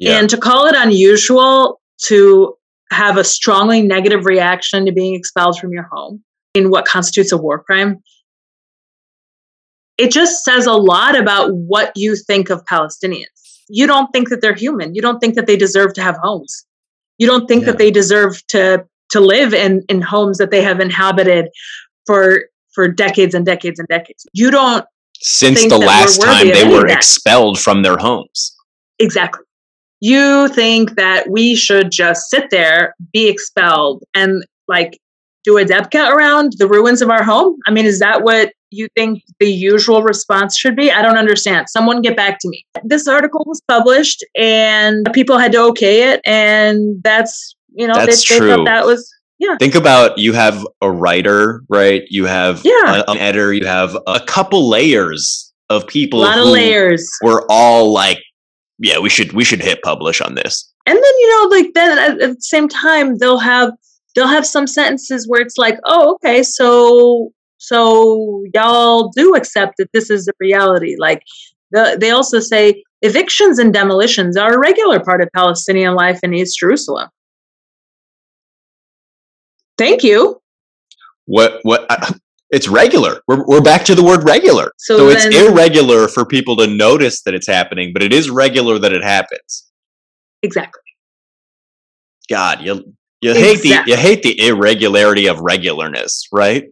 [0.00, 0.18] Yeah.
[0.18, 2.56] And to call it unusual to
[2.90, 6.24] have a strongly negative reaction to being expelled from your home
[6.54, 8.02] in what constitutes a war crime
[10.00, 13.26] it just says a lot about what you think of Palestinians.
[13.68, 14.94] You don't think that they're human.
[14.94, 16.64] You don't think that they deserve to have homes.
[17.18, 17.72] You don't think yeah.
[17.72, 21.48] that they deserve to to live in in homes that they have inhabited
[22.06, 22.44] for
[22.74, 24.24] for decades and decades and decades.
[24.32, 24.86] You don't
[25.20, 28.56] since the last time they were expelled from their homes.
[28.98, 29.44] Exactly.
[30.00, 34.98] You think that we should just sit there, be expelled, and like
[35.44, 37.58] do a debka around the ruins of our home?
[37.66, 40.90] I mean, is that what you think the usual response should be?
[40.90, 41.68] I don't understand.
[41.68, 42.64] Someone get back to me.
[42.84, 46.20] This article was published and people had to okay it.
[46.24, 48.46] And that's, you know, that's they, true.
[48.46, 49.56] they thought that was, yeah.
[49.58, 52.02] Think about you have a writer, right?
[52.10, 53.02] You have yeah.
[53.08, 56.20] an editor, you have a couple layers of people.
[56.20, 57.10] A lot of layers.
[57.22, 58.18] We're all like,
[58.80, 60.72] yeah, we should we should hit publish on this.
[60.86, 63.72] And then you know, like then at, at the same time, they'll have
[64.14, 69.92] they'll have some sentences where it's like, oh, okay, so so y'all do accept that
[69.92, 70.96] this is a reality.
[70.98, 71.22] Like
[71.70, 76.32] the, they also say evictions and demolitions are a regular part of Palestinian life in
[76.32, 77.08] East Jerusalem.
[79.76, 80.40] Thank you.
[81.26, 81.86] What what
[82.50, 83.20] it's regular.
[83.28, 84.72] We're, we're back to the word regular.
[84.78, 88.78] So, so it's irregular for people to notice that it's happening, but it is regular
[88.78, 89.70] that it happens.
[90.42, 90.82] Exactly.
[92.28, 93.42] God, you you exactly.
[93.42, 96.64] hate the you hate the irregularity of regularness, right?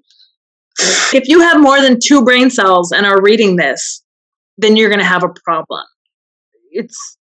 [1.12, 4.03] if you have more than two brain cells and are reading this,
[4.59, 5.85] then you're going to have a problem.
[6.70, 7.16] It's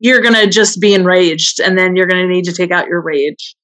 [0.00, 2.86] you're going to just be enraged and then you're going to need to take out
[2.86, 3.56] your rage.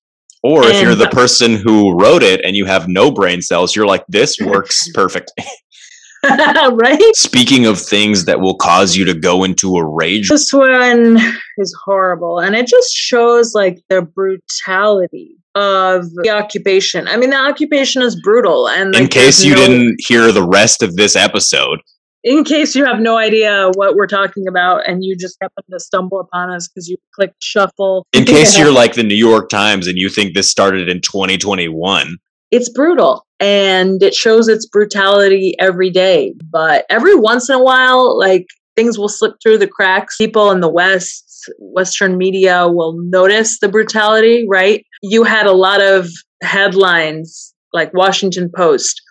[0.45, 3.87] Or if you're the person who wrote it and you have no brain cells, you're
[3.87, 5.45] like, this works perfectly.
[6.25, 7.17] right?
[7.17, 10.29] Speaking of things that will cause you to go into a rage.
[10.29, 11.19] This one
[11.59, 12.39] is horrible.
[12.41, 17.09] And it just shows like the brutality of the occupation.
[17.09, 18.69] I mean, the occupation is brutal.
[18.69, 21.81] And like, in case you no, didn't hear the rest of this episode,
[22.25, 25.79] in case you have no idea what we're talking about and you just happen to
[25.79, 28.07] stumble upon us because you clicked shuffle.
[28.15, 32.17] In case you're like the New York Times and you think this started in 2021,
[32.51, 36.35] it's brutal and it shows its brutality every day.
[36.51, 40.17] But every once in a while, like things will slip through the cracks.
[40.17, 41.23] People in the West
[41.59, 44.83] Western media will notice the brutality, right?
[45.03, 46.09] You had a lot of
[46.43, 49.03] headlines like Washington Post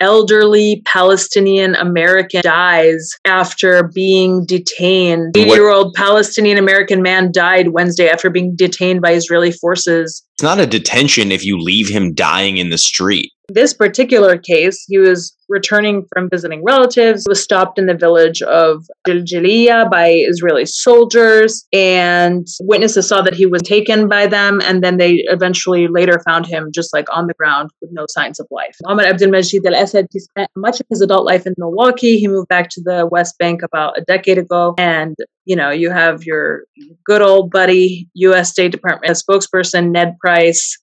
[0.00, 5.36] elderly Palestinian American dies after being detained.
[5.36, 10.22] Eight year old Palestinian American man died Wednesday after being detained by Israeli forces.
[10.34, 13.30] It's not a detention if you leave him dying in the street.
[13.48, 18.84] This particular case, he was returning from visiting relatives, was stopped in the village of
[19.06, 24.96] Jiljilia by Israeli soldiers, and witnesses saw that he was taken by them, and then
[24.96, 28.74] they eventually later found him just like on the ground with no signs of life.
[28.82, 32.18] Muhammad Abdul Majid Al Assad, he spent much of his adult life in Milwaukee.
[32.18, 35.90] He moved back to the West Bank about a decade ago, and you know, you
[35.90, 36.64] have your
[37.04, 38.50] good old buddy, U.S.
[38.50, 40.78] State Department spokesperson Ned Price.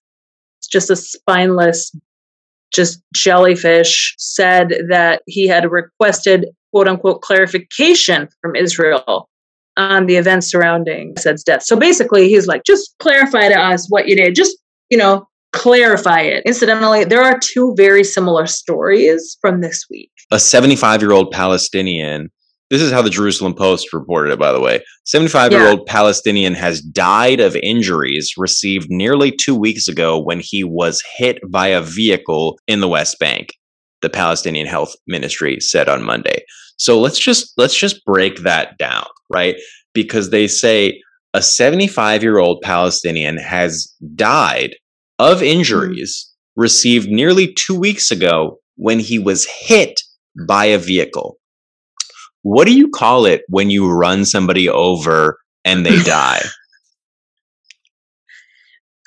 [0.71, 1.91] Just a spineless
[2.71, 9.29] just jellyfish, said that he had requested quote unquote clarification from Israel
[9.77, 11.63] on the events surrounding Said's death.
[11.63, 14.35] So basically, he's like, just clarify to us what you did.
[14.35, 14.57] Just,
[14.89, 16.43] you know, clarify it.
[16.45, 20.11] Incidentally, there are two very similar stories from this week.
[20.31, 22.31] A 75 year old Palestinian,
[22.71, 24.81] this is how the Jerusalem Post reported it, by the way.
[25.03, 30.63] 75 year old Palestinian has died of injuries received nearly two weeks ago when he
[30.63, 33.49] was hit by a vehicle in the West Bank.
[34.01, 36.43] The Palestinian Health Ministry said on Monday.
[36.77, 39.57] So let's just let's just break that down, right?
[39.93, 41.01] Because they say
[41.33, 44.77] a 75 year old Palestinian has died
[45.19, 49.99] of injuries received nearly two weeks ago when he was hit
[50.47, 51.37] by a vehicle.
[52.43, 56.41] What do you call it when you run somebody over and they die?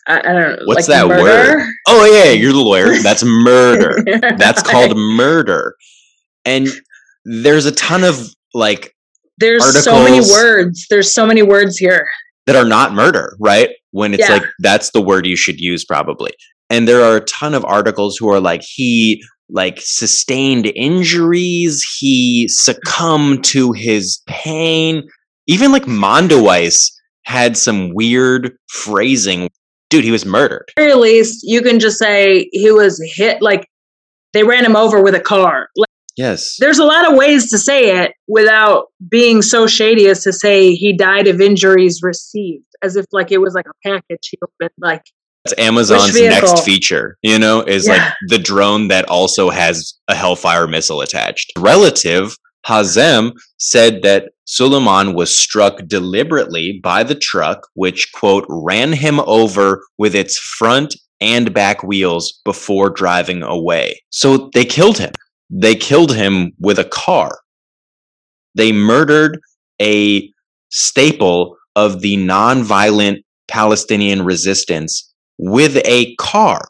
[0.06, 0.56] I, I, don't know.
[0.66, 1.58] What's like that murder?
[1.58, 1.72] word?
[1.88, 2.98] Oh yeah, you're the lawyer.
[3.02, 4.04] That's murder.
[4.36, 5.74] That's called murder.
[6.44, 6.68] And
[7.24, 8.94] there's a ton of like
[9.38, 10.86] there's so many words.
[10.90, 12.06] There's so many words here
[12.46, 13.70] that are not murder, right?
[13.92, 14.34] When it's yeah.
[14.34, 16.32] like that's the word you should use probably.
[16.70, 22.48] And there are a ton of articles who are like he like sustained injuries, he
[22.48, 25.02] succumbed to his pain.
[25.46, 26.90] Even like Mondoweiss
[27.24, 29.50] had some weird phrasing.
[29.90, 30.64] Dude, he was murdered.
[30.76, 33.66] At very least, you can just say he was hit like
[34.32, 35.68] they ran him over with a car.
[35.76, 36.56] Like, Yes.
[36.60, 40.74] There's a lot of ways to say it without being so shady as to say
[40.74, 44.70] he died of injuries received, as if like it was like a package he opened.
[44.78, 45.02] Like
[45.44, 47.92] it's Amazon's next feature, you know, is yeah.
[47.92, 51.52] like the drone that also has a Hellfire missile attached.
[51.58, 52.36] Relative
[52.66, 59.82] Hazem said that Suleiman was struck deliberately by the truck, which, quote, ran him over
[59.98, 64.00] with its front and back wheels before driving away.
[64.10, 65.12] So they killed him
[65.50, 67.38] they killed him with a car.
[68.54, 69.38] They murdered
[69.80, 70.30] a
[70.70, 76.68] staple of the nonviolent Palestinian resistance with a car.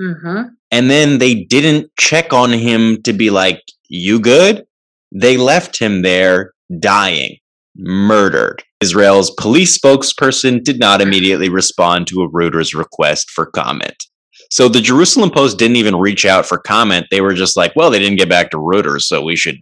[0.00, 0.48] Mm-hmm.
[0.70, 4.66] And then they didn't check on him to be like, You good?
[5.14, 7.38] They left him there dying,
[7.76, 8.62] murdered.
[8.80, 14.04] Israel's police spokesperson did not immediately respond to a Reuters request for comment.
[14.50, 17.06] So the Jerusalem Post didn't even reach out for comment.
[17.10, 19.56] They were just like, well, they didn't get back to Reuters, so we should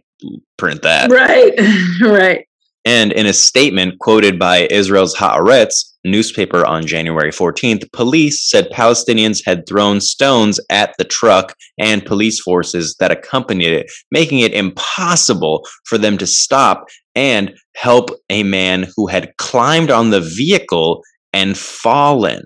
[0.59, 1.11] print that.
[1.11, 1.53] Right,
[2.03, 2.47] right.
[2.85, 9.41] And in a statement quoted by Israel's Haaretz newspaper on January 14th, police said Palestinians
[9.45, 15.67] had thrown stones at the truck and police forces that accompanied it, making it impossible
[15.87, 21.03] for them to stop and help a man who had climbed on the vehicle
[21.33, 22.43] and fallen.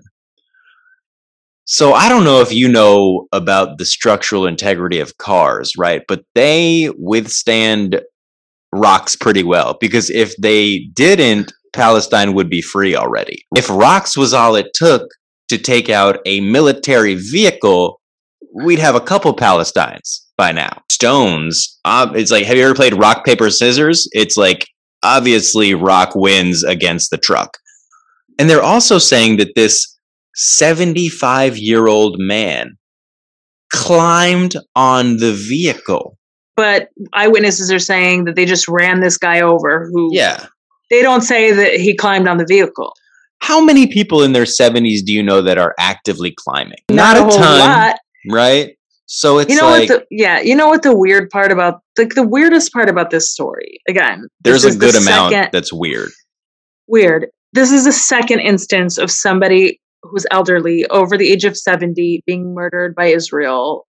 [1.65, 6.01] So I don't know if you know about the structural integrity of cars, right?
[6.07, 8.01] But they withstand
[8.71, 13.45] rocks pretty well because if they didn't, Palestine would be free already.
[13.55, 15.09] If rocks was all it took
[15.49, 17.99] to take out a military vehicle,
[18.53, 20.81] we'd have a couple Palestines by now.
[20.91, 24.07] Stones, uh, it's like, have you ever played rock, paper, scissors?
[24.11, 24.67] It's like,
[25.03, 27.57] obviously, rock wins against the truck.
[28.37, 29.97] And they're also saying that this
[30.35, 32.77] 75 year old man
[33.71, 36.17] climbed on the vehicle.
[36.55, 40.09] But eyewitnesses are saying that they just ran this guy over who.
[40.13, 40.47] Yeah.
[40.89, 42.93] They don't say that he climbed on the vehicle.
[43.41, 46.79] How many people in their 70s do you know that are actively climbing?
[46.89, 47.59] Not, Not a, ton.
[47.59, 47.95] Lot.
[48.29, 48.75] Right?
[49.11, 51.81] So it's you know like, what the, yeah, you know what the weird part about
[51.97, 54.27] like the weirdest part about this story again.
[54.41, 56.09] There's a good the amount second, that's weird.
[56.87, 57.25] Weird.
[57.53, 62.53] This is the second instance of somebody who's elderly over the age of 70 being
[62.53, 63.87] murdered by Israel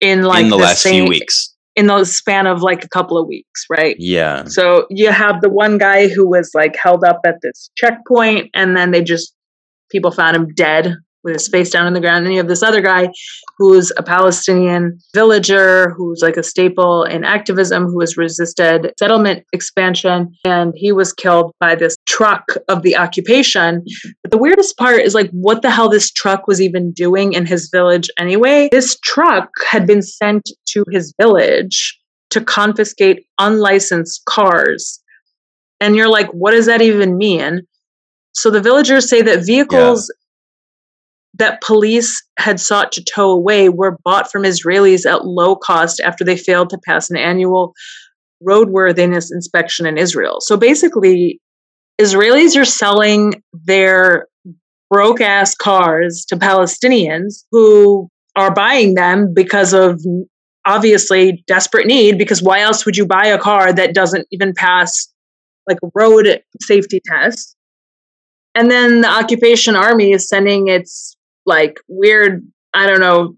[0.00, 2.88] in like in the, the last same, few weeks in the span of like a
[2.88, 3.96] couple of weeks, right?
[3.98, 4.44] Yeah.
[4.44, 8.76] So you have the one guy who was like held up at this checkpoint and
[8.76, 9.34] then they just
[9.90, 10.94] people found him dead
[11.24, 12.24] with his face down on the ground.
[12.24, 13.08] And you have this other guy
[13.58, 20.34] who's a Palestinian villager who's like a staple in activism who has resisted settlement expansion.
[20.44, 23.84] And he was killed by this truck of the occupation.
[24.22, 27.46] But the weirdest part is like, what the hell this truck was even doing in
[27.46, 28.68] his village anyway?
[28.70, 31.98] This truck had been sent to his village
[32.30, 35.00] to confiscate unlicensed cars.
[35.80, 37.62] And you're like, what does that even mean?
[38.32, 40.12] So the villagers say that vehicles
[41.36, 46.24] that police had sought to tow away were bought from Israelis at low cost after
[46.24, 47.74] they failed to pass an annual
[48.42, 50.38] roadworthiness inspection in Israel.
[50.40, 51.40] So basically,
[52.00, 54.28] Israelis are selling their
[54.90, 60.00] broke ass cars to Palestinians who are buying them because of
[60.66, 65.08] obviously desperate need because why else would you buy a car that doesn't even pass
[65.68, 67.54] like road safety tests
[68.54, 71.13] and then the occupation army is sending its
[71.46, 73.34] like weird i don't know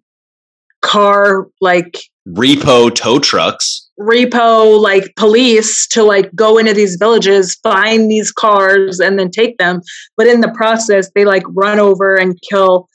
[0.86, 1.98] car like
[2.28, 3.88] repo tow trucks.
[3.98, 9.56] Repo like police to like go into these villages find these cars and then take
[9.58, 9.80] them.
[10.16, 12.88] But in the process they like run over and kill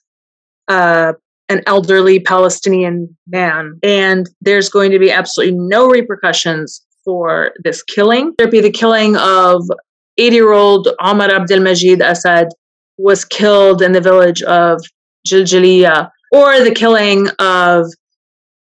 [0.67, 1.13] uh
[1.49, 3.77] an elderly palestinian man.
[3.83, 8.33] And there's going to be absolutely no repercussions for this killing.
[8.37, 9.63] There'd be the killing of
[10.17, 12.49] 80 year old Omar Abdel Majid Assad
[12.97, 14.81] was killed in the village of
[15.27, 17.85] Jiljiliya, or the killing of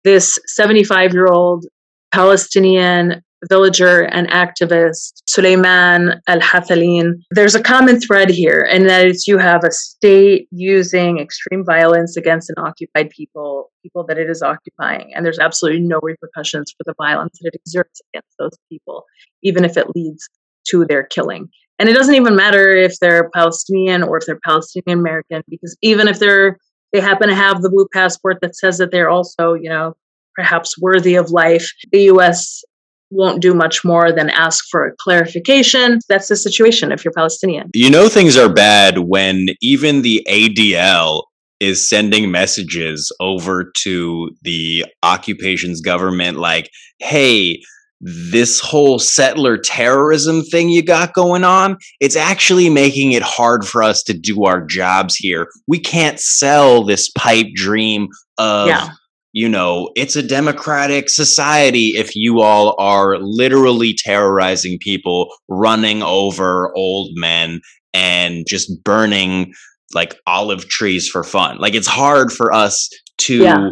[0.05, 1.67] this 75 year old
[2.13, 7.13] Palestinian villager and activist Suleiman Al Hathalin.
[7.31, 12.17] There's a common thread here, and that is you have a state using extreme violence
[12.17, 16.85] against an occupied people, people that it is occupying, and there's absolutely no repercussions for
[16.85, 19.05] the violence that it exerts against those people,
[19.43, 20.29] even if it leads
[20.69, 21.49] to their killing.
[21.79, 26.09] And it doesn't even matter if they're Palestinian or if they're Palestinian American, because even
[26.09, 26.59] if they're
[26.93, 29.95] they happen to have the blue passport that says that they're also, you know,
[30.35, 32.65] perhaps worthy of life, the US
[33.11, 35.99] won't do much more than ask for a clarification.
[36.09, 37.71] That's the situation if you're Palestinian.
[37.75, 41.25] You know things are bad when even the ADL
[41.61, 46.71] is sending messages over to the occupation's government like,
[47.01, 47.61] hey,
[48.01, 53.83] this whole settler terrorism thing you got going on, it's actually making it hard for
[53.83, 55.49] us to do our jobs here.
[55.67, 58.91] We can't sell this pipe dream of, yeah.
[59.33, 66.73] you know, it's a democratic society if you all are literally terrorizing people, running over
[66.77, 67.61] old men,
[67.95, 69.53] and just burning
[69.95, 71.59] like olive trees for fun.
[71.59, 72.89] Like it's hard for us
[73.19, 73.43] to.
[73.43, 73.71] Yeah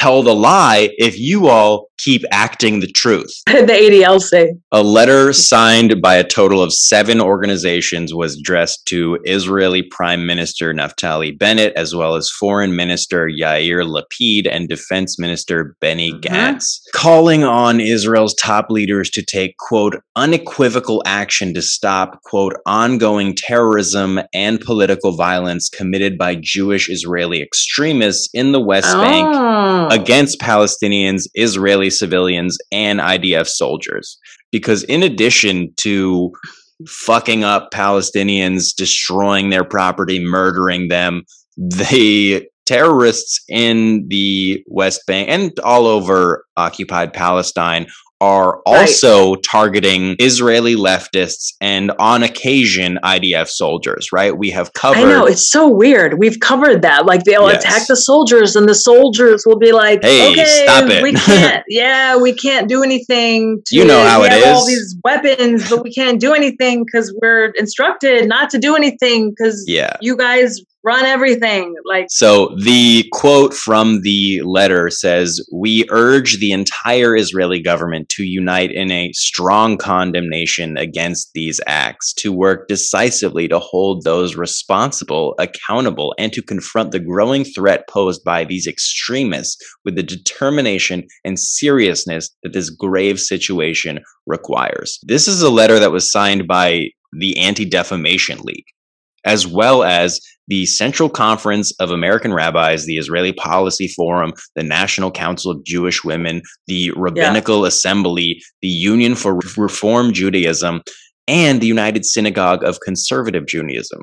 [0.00, 3.30] tell the lie if you all keep acting the truth.
[3.46, 4.54] the ADL say.
[4.72, 10.72] A letter signed by a total of seven organizations was addressed to Israeli Prime Minister
[10.72, 16.20] Naftali Bennett, as well as Foreign Minister Yair Lapid and Defense Minister Benny mm-hmm.
[16.20, 23.34] Gantz, calling on Israel's top leaders to take, quote, unequivocal action to stop, quote, ongoing
[23.34, 29.00] terrorism and political violence committed by Jewish Israeli extremists in the West oh.
[29.02, 34.18] Bank against Palestinians, Israeli civilians and IDF soldiers.
[34.52, 36.32] Because in addition to
[36.86, 41.24] fucking up Palestinians, destroying their property, murdering them,
[41.56, 47.86] the terrorists in the West Bank and all over occupied Palestine
[48.20, 49.42] are also right.
[49.42, 54.36] targeting Israeli leftists and on occasion IDF soldiers, right?
[54.36, 56.18] We have covered I know, it's so weird.
[56.18, 57.06] We've covered that.
[57.06, 57.64] Like they'll yes.
[57.64, 61.02] attack the soldiers and the soldiers will be like, hey, okay, stop it.
[61.02, 64.46] we can't yeah, we can't do anything to, You know how we it is.
[64.46, 69.30] all these weapons, but we can't do anything because we're instructed not to do anything
[69.30, 69.96] because yeah.
[70.02, 76.52] you guys run everything like so the quote from the letter says we urge the
[76.52, 83.46] entire israeli government to unite in a strong condemnation against these acts to work decisively
[83.46, 89.56] to hold those responsible accountable and to confront the growing threat posed by these extremists
[89.84, 94.98] with the determination and seriousness that this grave situation requires.
[95.02, 98.64] This is a letter that was signed by the anti-defamation league
[99.24, 100.20] as well as
[100.50, 106.04] the Central Conference of American Rabbis, the Israeli Policy Forum, the National Council of Jewish
[106.04, 107.68] Women, the Rabbinical yeah.
[107.68, 110.82] Assembly, the Union for Reform Judaism,
[111.28, 114.00] and the United Synagogue of Conservative Judaism.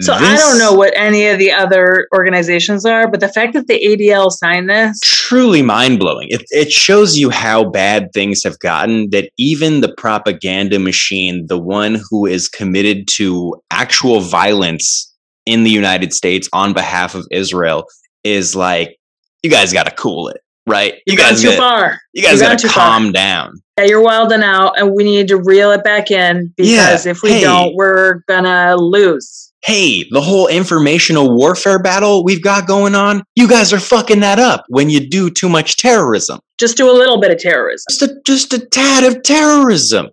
[0.00, 3.52] So this, I don't know what any of the other organizations are, but the fact
[3.52, 6.26] that the ADL signed this truly mind blowing.
[6.30, 11.58] It, it shows you how bad things have gotten that even the propaganda machine, the
[11.58, 15.13] one who is committed to actual violence
[15.46, 17.86] in the United States on behalf of Israel
[18.22, 18.98] is like,
[19.42, 20.94] you guys got to cool it, right?
[21.06, 22.00] You, you guys too far.
[22.12, 23.12] You guys got to calm far.
[23.12, 23.52] down.
[23.78, 27.10] Yeah, you're wilding out, and we need to reel it back in because yeah.
[27.10, 27.40] if we hey.
[27.40, 29.52] don't, we're gonna lose.
[29.64, 34.38] Hey, the whole informational warfare battle we've got going on, you guys are fucking that
[34.38, 36.38] up when you do too much terrorism.
[36.58, 37.84] Just do a little bit of terrorism.
[37.88, 40.10] Just a, just a tad of terrorism.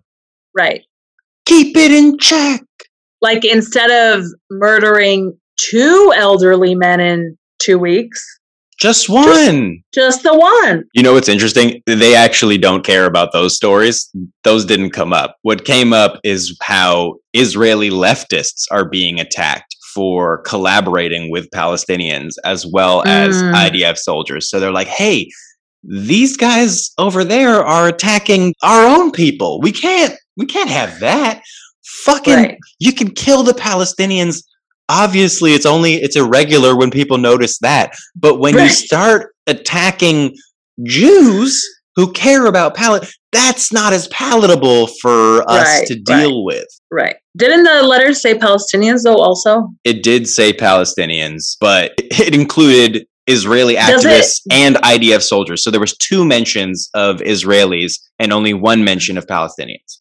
[0.56, 0.84] Right.
[1.46, 2.62] Keep it in check
[3.22, 8.24] like instead of murdering two elderly men in two weeks,
[8.80, 9.84] just one.
[9.94, 10.84] Just, just, the one.
[10.96, 11.84] You know what's interesting?
[11.86, 14.10] They actually don't care about those stories.
[14.44, 15.38] Those didn't come up.
[15.44, 22.66] What came up is how Israeli leftists are being attacked for collaborating with Palestinians as
[22.66, 23.54] well as Mm.
[23.54, 24.50] IDF soldiers.
[24.50, 25.30] So they're like, hey,
[25.84, 29.60] these guys over there are attacking our own people.
[29.62, 31.42] We can't we can't have that.
[32.06, 32.58] Fucking Right.
[32.80, 34.44] you can kill the Palestinians.
[34.90, 37.94] Obviously, it's only it's irregular when people notice that.
[38.16, 40.36] But when you start attacking
[40.84, 41.64] Jews
[41.96, 46.66] who care about Palestine, that's not as palatable for us Right, to deal with.
[46.92, 47.16] Right.
[47.38, 49.70] Didn't the letter say Palestinians though also?
[49.84, 55.64] It did say Palestinians, but it included Israeli Does it- activists and IDF soldiers.
[55.64, 60.00] So there was two mentions of Israelis and only one mention of Palestinians.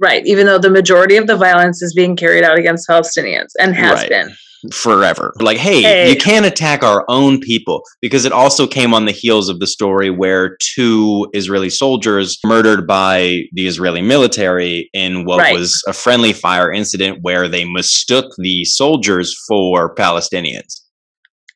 [0.00, 0.24] Right.
[0.26, 3.94] Even though the majority of the violence is being carried out against Palestinians and has
[3.94, 4.08] Right.
[4.08, 4.30] been.
[4.72, 5.32] forever.
[5.40, 6.10] Like, hey, Hey.
[6.10, 9.68] you can't attack our own people because it also came on the heels of the
[9.68, 15.54] story where two Israeli soldiers murdered by the Israeli military in what Right.
[15.54, 20.80] was a friendly fire incident where they mistook the soldiers for Palestinians.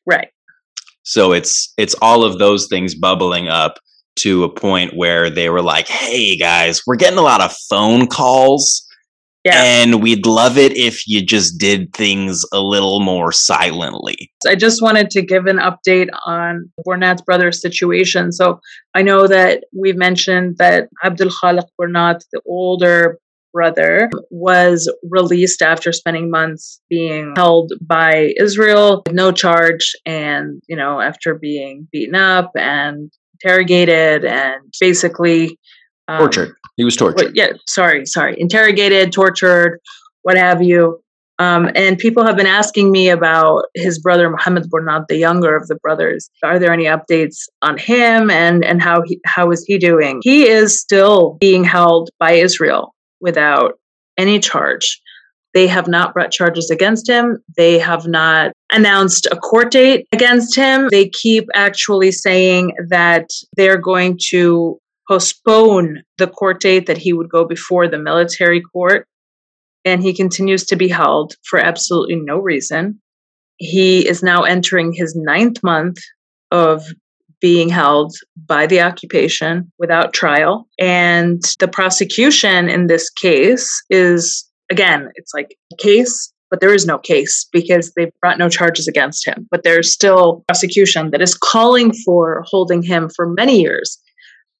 [0.05, 0.29] Right.
[1.03, 3.79] So it's it's all of those things bubbling up
[4.17, 8.07] to a point where they were like, "Hey guys, we're getting a lot of phone
[8.07, 8.85] calls
[9.43, 9.61] Yeah.
[9.61, 14.81] and we'd love it if you just did things a little more silently." I just
[14.81, 18.31] wanted to give an update on Burnat's brother's situation.
[18.31, 18.59] So
[18.95, 23.17] I know that we've mentioned that Abdul Khaliq Burnat, the older
[23.53, 30.75] brother, was released after spending months being held by Israel, with no charge, and you
[30.75, 33.11] know after being beaten up and
[33.43, 35.57] interrogated and basically
[36.07, 36.55] um, Tortured.
[36.75, 37.35] He was tortured.
[37.35, 39.79] yeah, sorry, sorry, interrogated, tortured,
[40.23, 40.99] what have you.
[41.39, 45.67] Um, and people have been asking me about his brother Muhammad Burnat, the younger of
[45.67, 46.29] the brothers.
[46.43, 50.19] Are there any updates on him and and how he how is he doing?
[50.23, 53.73] He is still being held by Israel without
[54.17, 55.01] any charge.
[55.53, 57.37] They have not brought charges against him.
[57.55, 60.87] They have not announced a court date against him.
[60.89, 67.29] They keep actually saying that they're going to postpone the court date that he would
[67.29, 69.07] go before the military court.
[69.85, 72.99] And he continues to be held for absolutely no reason.
[73.57, 75.97] He is now entering his ninth month
[76.51, 76.85] of
[77.41, 78.15] being held
[78.47, 80.67] by the occupation without trial.
[80.79, 86.85] And the prosecution in this case is, again, it's like a case, but there is
[86.85, 89.47] no case because they've brought no charges against him.
[89.49, 93.99] But there's still prosecution that is calling for holding him for many years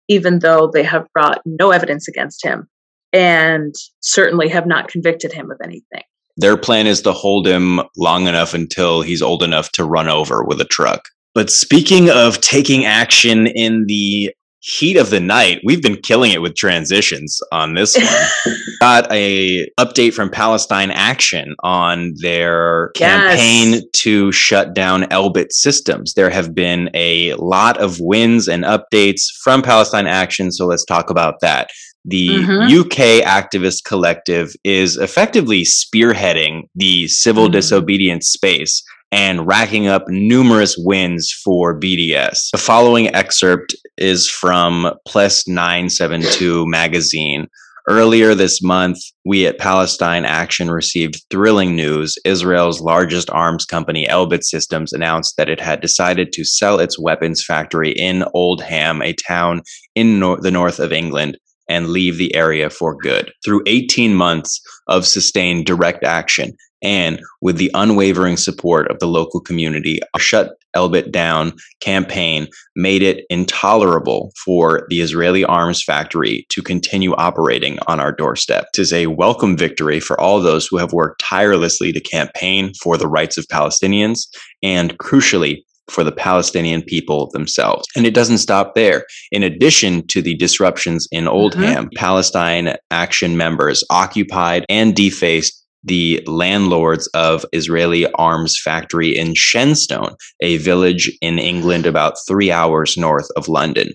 [0.07, 2.67] even though they have brought no evidence against him
[3.11, 6.03] and certainly have not convicted him of anything.
[6.37, 10.43] Their plan is to hold him long enough until he's old enough to run over
[10.43, 11.03] with a truck.
[11.35, 14.33] But speaking of taking action in the
[14.65, 17.97] heat of the night, we've been killing it with transitions on this
[18.45, 18.55] one.
[18.79, 23.09] Got a update from Palestine Action on their Yes.
[23.35, 26.13] campaign to shut down Elbit systems.
[26.13, 31.09] There have been a lot of wins and updates from Palestine Action, so let's talk
[31.09, 31.69] about that.
[32.05, 32.69] The Mhm.
[32.69, 37.53] UK activist collective is effectively spearheading the civil Mhm.
[37.53, 38.81] disobedience space
[39.13, 42.49] and racking up numerous wins for BDS.
[42.51, 47.47] The following excerpt is from Plus 972 magazine.
[47.87, 52.17] Earlier this month, we at Palestine Action received thrilling news.
[52.25, 57.43] Israel's largest arms company, Elbit Systems, announced that it had decided to sell its weapons
[57.45, 59.61] factory in Oldham, a town
[59.93, 61.37] in nor- the north of England,
[61.67, 63.31] and leave the area for good.
[63.43, 69.39] Through 18 months of sustained direct action, and with the unwavering support of the local
[69.39, 76.61] community, a shut Elbit down campaign made it intolerable for the Israeli arms factory to
[76.61, 78.65] continue operating on our doorstep.
[78.73, 82.97] It is a welcome victory for all those who have worked tirelessly to campaign for
[82.97, 84.27] the rights of Palestinians
[84.61, 87.87] and, crucially, for the Palestinian people themselves.
[87.95, 89.05] And it doesn't stop there.
[89.31, 91.89] In addition to the disruptions in Oldham, uh-huh.
[91.95, 100.57] Palestine Action members occupied and defaced the landlords of Israeli arms factory in Shenstone, a
[100.57, 103.91] village in England about three hours north of London.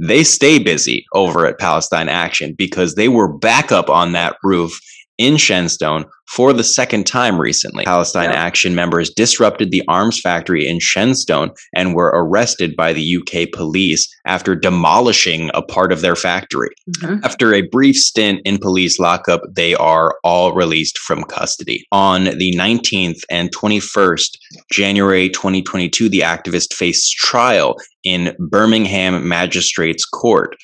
[0.00, 4.78] They stay busy over at Palestine Action because they were back up on that roof
[5.18, 7.84] in Shenstone for the second time recently.
[7.84, 8.36] Palestine Yeah.
[8.36, 14.08] Action members disrupted the arms factory in Shenstone and were arrested by the UK police
[14.26, 16.70] after demolishing a part of their factory.
[17.00, 17.20] Mhm.
[17.24, 21.84] After a brief stint in police lockup, they are all released from custody.
[21.92, 24.38] On the 19th and 21st
[24.70, 30.54] January 2022, the activist faced trial in Birmingham Magistrates Court.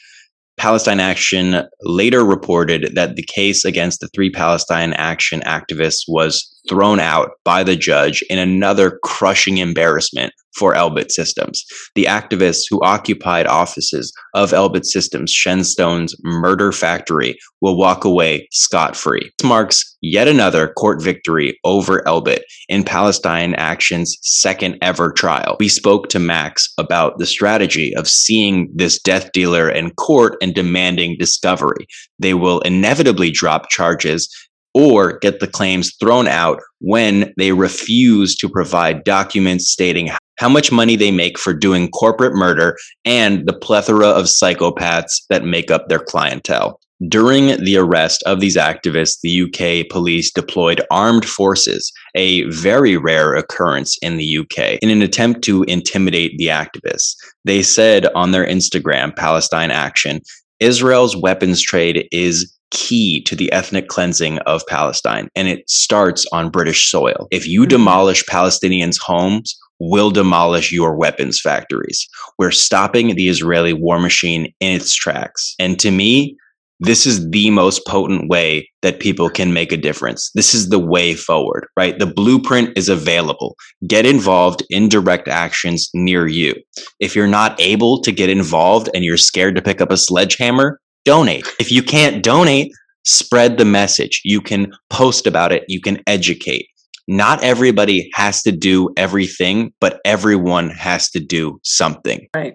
[0.56, 7.00] Palestine Action later reported that the case against the three Palestine Action activists was thrown
[7.00, 11.64] out by the judge in another crushing embarrassment for Elbit Systems.
[11.94, 18.96] The activists who occupied offices of Elbit Systems, Shenstone's murder factory, will walk away scot
[18.96, 19.32] free.
[19.38, 25.56] This marks yet another court victory over Elbit in Palestine Action's second ever trial.
[25.58, 30.54] We spoke to Max about the strategy of seeing this death dealer in court and
[30.54, 31.86] demanding discovery.
[32.18, 34.28] They will inevitably drop charges
[34.74, 40.72] or get the claims thrown out when they refuse to provide documents stating how much
[40.72, 45.88] money they make for doing corporate murder and the plethora of psychopaths that make up
[45.88, 46.80] their clientele.
[47.08, 53.34] During the arrest of these activists, the UK police deployed armed forces, a very rare
[53.34, 57.14] occurrence in the UK, in an attempt to intimidate the activists.
[57.44, 60.20] They said on their Instagram, Palestine Action,
[60.60, 66.50] Israel's weapons trade is key to the ethnic cleansing of Palestine, and it starts on
[66.50, 67.28] British soil.
[67.30, 67.68] If you mm-hmm.
[67.68, 72.06] demolish Palestinians' homes, we'll demolish your weapons factories.
[72.38, 75.54] We're stopping the Israeli war machine in its tracks.
[75.58, 76.36] And to me,
[76.80, 80.30] this is the most potent way that people can make a difference.
[80.34, 81.98] This is the way forward, right?
[81.98, 83.54] The blueprint is available.
[83.86, 86.54] Get involved in direct actions near you.
[86.98, 90.80] If you're not able to get involved and you're scared to pick up a sledgehammer,
[91.04, 91.46] donate.
[91.58, 92.72] If you can't donate,
[93.04, 94.20] spread the message.
[94.24, 96.66] You can post about it, you can educate.
[97.06, 102.28] Not everybody has to do everything, but everyone has to do something.
[102.34, 102.54] Right.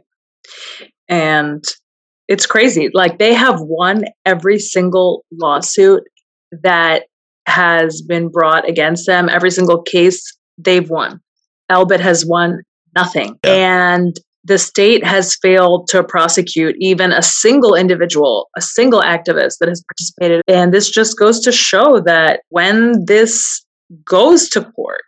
[1.08, 1.64] And
[2.28, 2.90] it's crazy.
[2.94, 6.04] Like they have won every single lawsuit
[6.64, 7.04] that
[7.46, 10.22] has been brought against them, every single case
[10.58, 11.20] they've won.
[11.72, 12.62] Elbit has won
[12.96, 13.38] nothing.
[13.44, 13.96] Yeah.
[13.96, 19.68] And the state has failed to prosecute even a single individual, a single activist that
[19.68, 20.42] has participated.
[20.48, 23.66] And this just goes to show that when this
[24.06, 25.02] goes to court,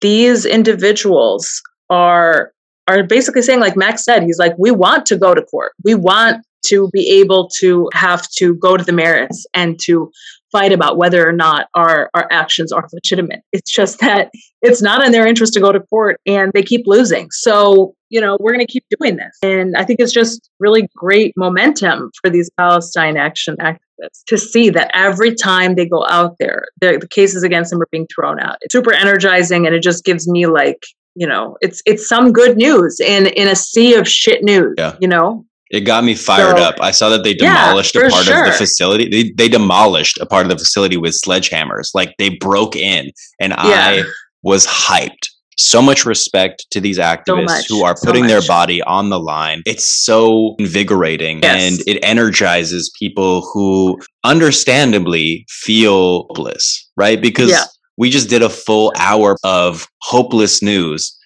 [0.00, 1.60] these individuals
[1.90, 2.52] are
[2.88, 5.72] are basically saying, like Max said, he's like, we want to go to court.
[5.84, 10.10] We want to be able to have to go to the merits and to
[10.50, 13.40] fight about whether or not our, our actions are legitimate.
[13.52, 14.30] It's just that
[14.62, 17.28] it's not in their interest to go to court and they keep losing.
[17.30, 19.36] So, you know, we're going to keep doing this.
[19.42, 24.70] And I think it's just really great momentum for these Palestine action activists to see
[24.70, 28.56] that every time they go out there, the cases against them are being thrown out.
[28.62, 30.84] It's super energizing and it just gives me like,
[31.14, 34.74] you know, it's it's some good news in in a sea of shit news.
[34.78, 34.96] Yeah.
[35.00, 36.76] You know, it got me fired so, up.
[36.80, 38.46] I saw that they demolished yeah, a part sure.
[38.46, 39.08] of the facility.
[39.08, 41.90] They, they demolished a part of the facility with sledgehammers.
[41.94, 43.56] Like they broke in, and yeah.
[43.58, 44.02] I
[44.42, 45.27] was hyped.
[45.58, 49.18] So much respect to these activists so who are putting so their body on the
[49.18, 49.62] line.
[49.66, 51.60] It's so invigorating yes.
[51.60, 57.20] and it energizes people who understandably feel hopeless, right?
[57.20, 57.64] Because yeah.
[57.96, 61.16] we just did a full hour of hopeless news.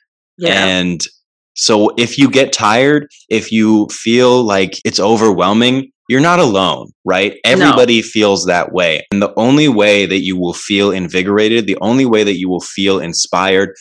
[0.45, 1.01] And
[1.55, 7.39] so if you get tired, if you feel like it's overwhelming, you're not alone, right?
[7.45, 8.07] Everybody no.
[8.07, 9.07] feels that way.
[9.13, 12.61] And the only way that you will feel invigorated, the only way that you will
[12.61, 13.77] feel inspired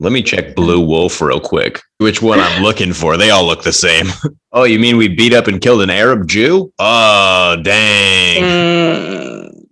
[0.00, 1.80] let me check Blue Wolf real quick.
[1.98, 3.16] Which one I'm looking for?
[3.16, 4.06] They all look the same.
[4.52, 6.72] oh, you mean we beat up and killed an Arab Jew?
[6.78, 8.42] Oh, dang.
[8.42, 9.66] Mm.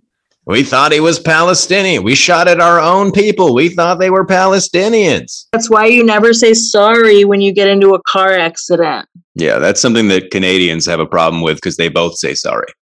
[0.49, 2.05] We thought he was Palestinian.
[2.05, 3.55] We shot at our own people.
[3.55, 5.47] We thought they were Palestinians.
[5.53, 9.07] That's why you never say sorry when you get into a car accident.
[9.35, 12.67] Yeah, that's something that Canadians have a problem with because they both say sorry.